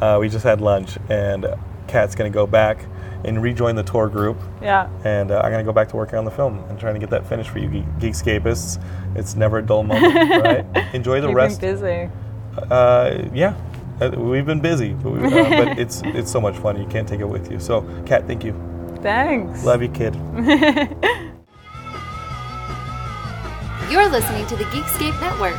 Uh, 0.00 0.18
we 0.20 0.28
just 0.28 0.42
had 0.44 0.60
lunch, 0.60 0.98
and 1.08 1.46
Kat's 1.88 2.14
going 2.14 2.30
to 2.30 2.34
go 2.34 2.46
back 2.46 2.84
and 3.24 3.42
rejoin 3.42 3.74
the 3.74 3.82
tour 3.82 4.08
group. 4.08 4.36
Yeah. 4.62 4.88
And 5.04 5.32
uh, 5.32 5.40
I'm 5.42 5.50
going 5.50 5.64
to 5.64 5.68
go 5.68 5.72
back 5.72 5.88
to 5.88 5.96
working 5.96 6.18
on 6.18 6.24
the 6.24 6.30
film 6.30 6.58
and 6.68 6.78
trying 6.78 6.94
to 6.94 7.00
get 7.00 7.10
that 7.10 7.26
finished 7.26 7.50
for 7.50 7.58
you, 7.58 7.68
Geek- 7.68 8.14
Geekscapists. 8.14 8.80
It's 9.16 9.34
never 9.34 9.58
a 9.58 9.62
dull 9.62 9.82
moment, 9.82 10.14
right? 10.44 10.94
Enjoy 10.94 11.20
the 11.20 11.26
Keeping 11.26 11.36
rest. 11.36 11.60
busy. 11.60 12.08
Uh, 12.70 13.24
yeah, 13.34 13.54
Uh, 14.00 14.10
we've 14.16 14.46
been 14.46 14.60
busy, 14.60 14.92
but, 14.94 15.10
we, 15.10 15.18
uh, 15.26 15.64
but 15.64 15.78
it's 15.84 16.02
it's 16.04 16.30
so 16.30 16.40
much 16.40 16.56
fun. 16.56 16.80
You 16.80 16.86
can't 16.86 17.08
take 17.08 17.18
it 17.20 17.28
with 17.28 17.50
you. 17.50 17.58
So, 17.58 17.82
Kat, 18.06 18.26
thank 18.28 18.44
you. 18.44 18.54
Thanks. 19.02 19.64
Love 19.64 19.82
you, 19.82 19.88
kid. 19.88 20.14
You're 23.90 24.08
listening 24.08 24.46
to 24.48 24.56
the 24.56 24.64
Geekscape 24.64 25.18
Network. 25.20 25.56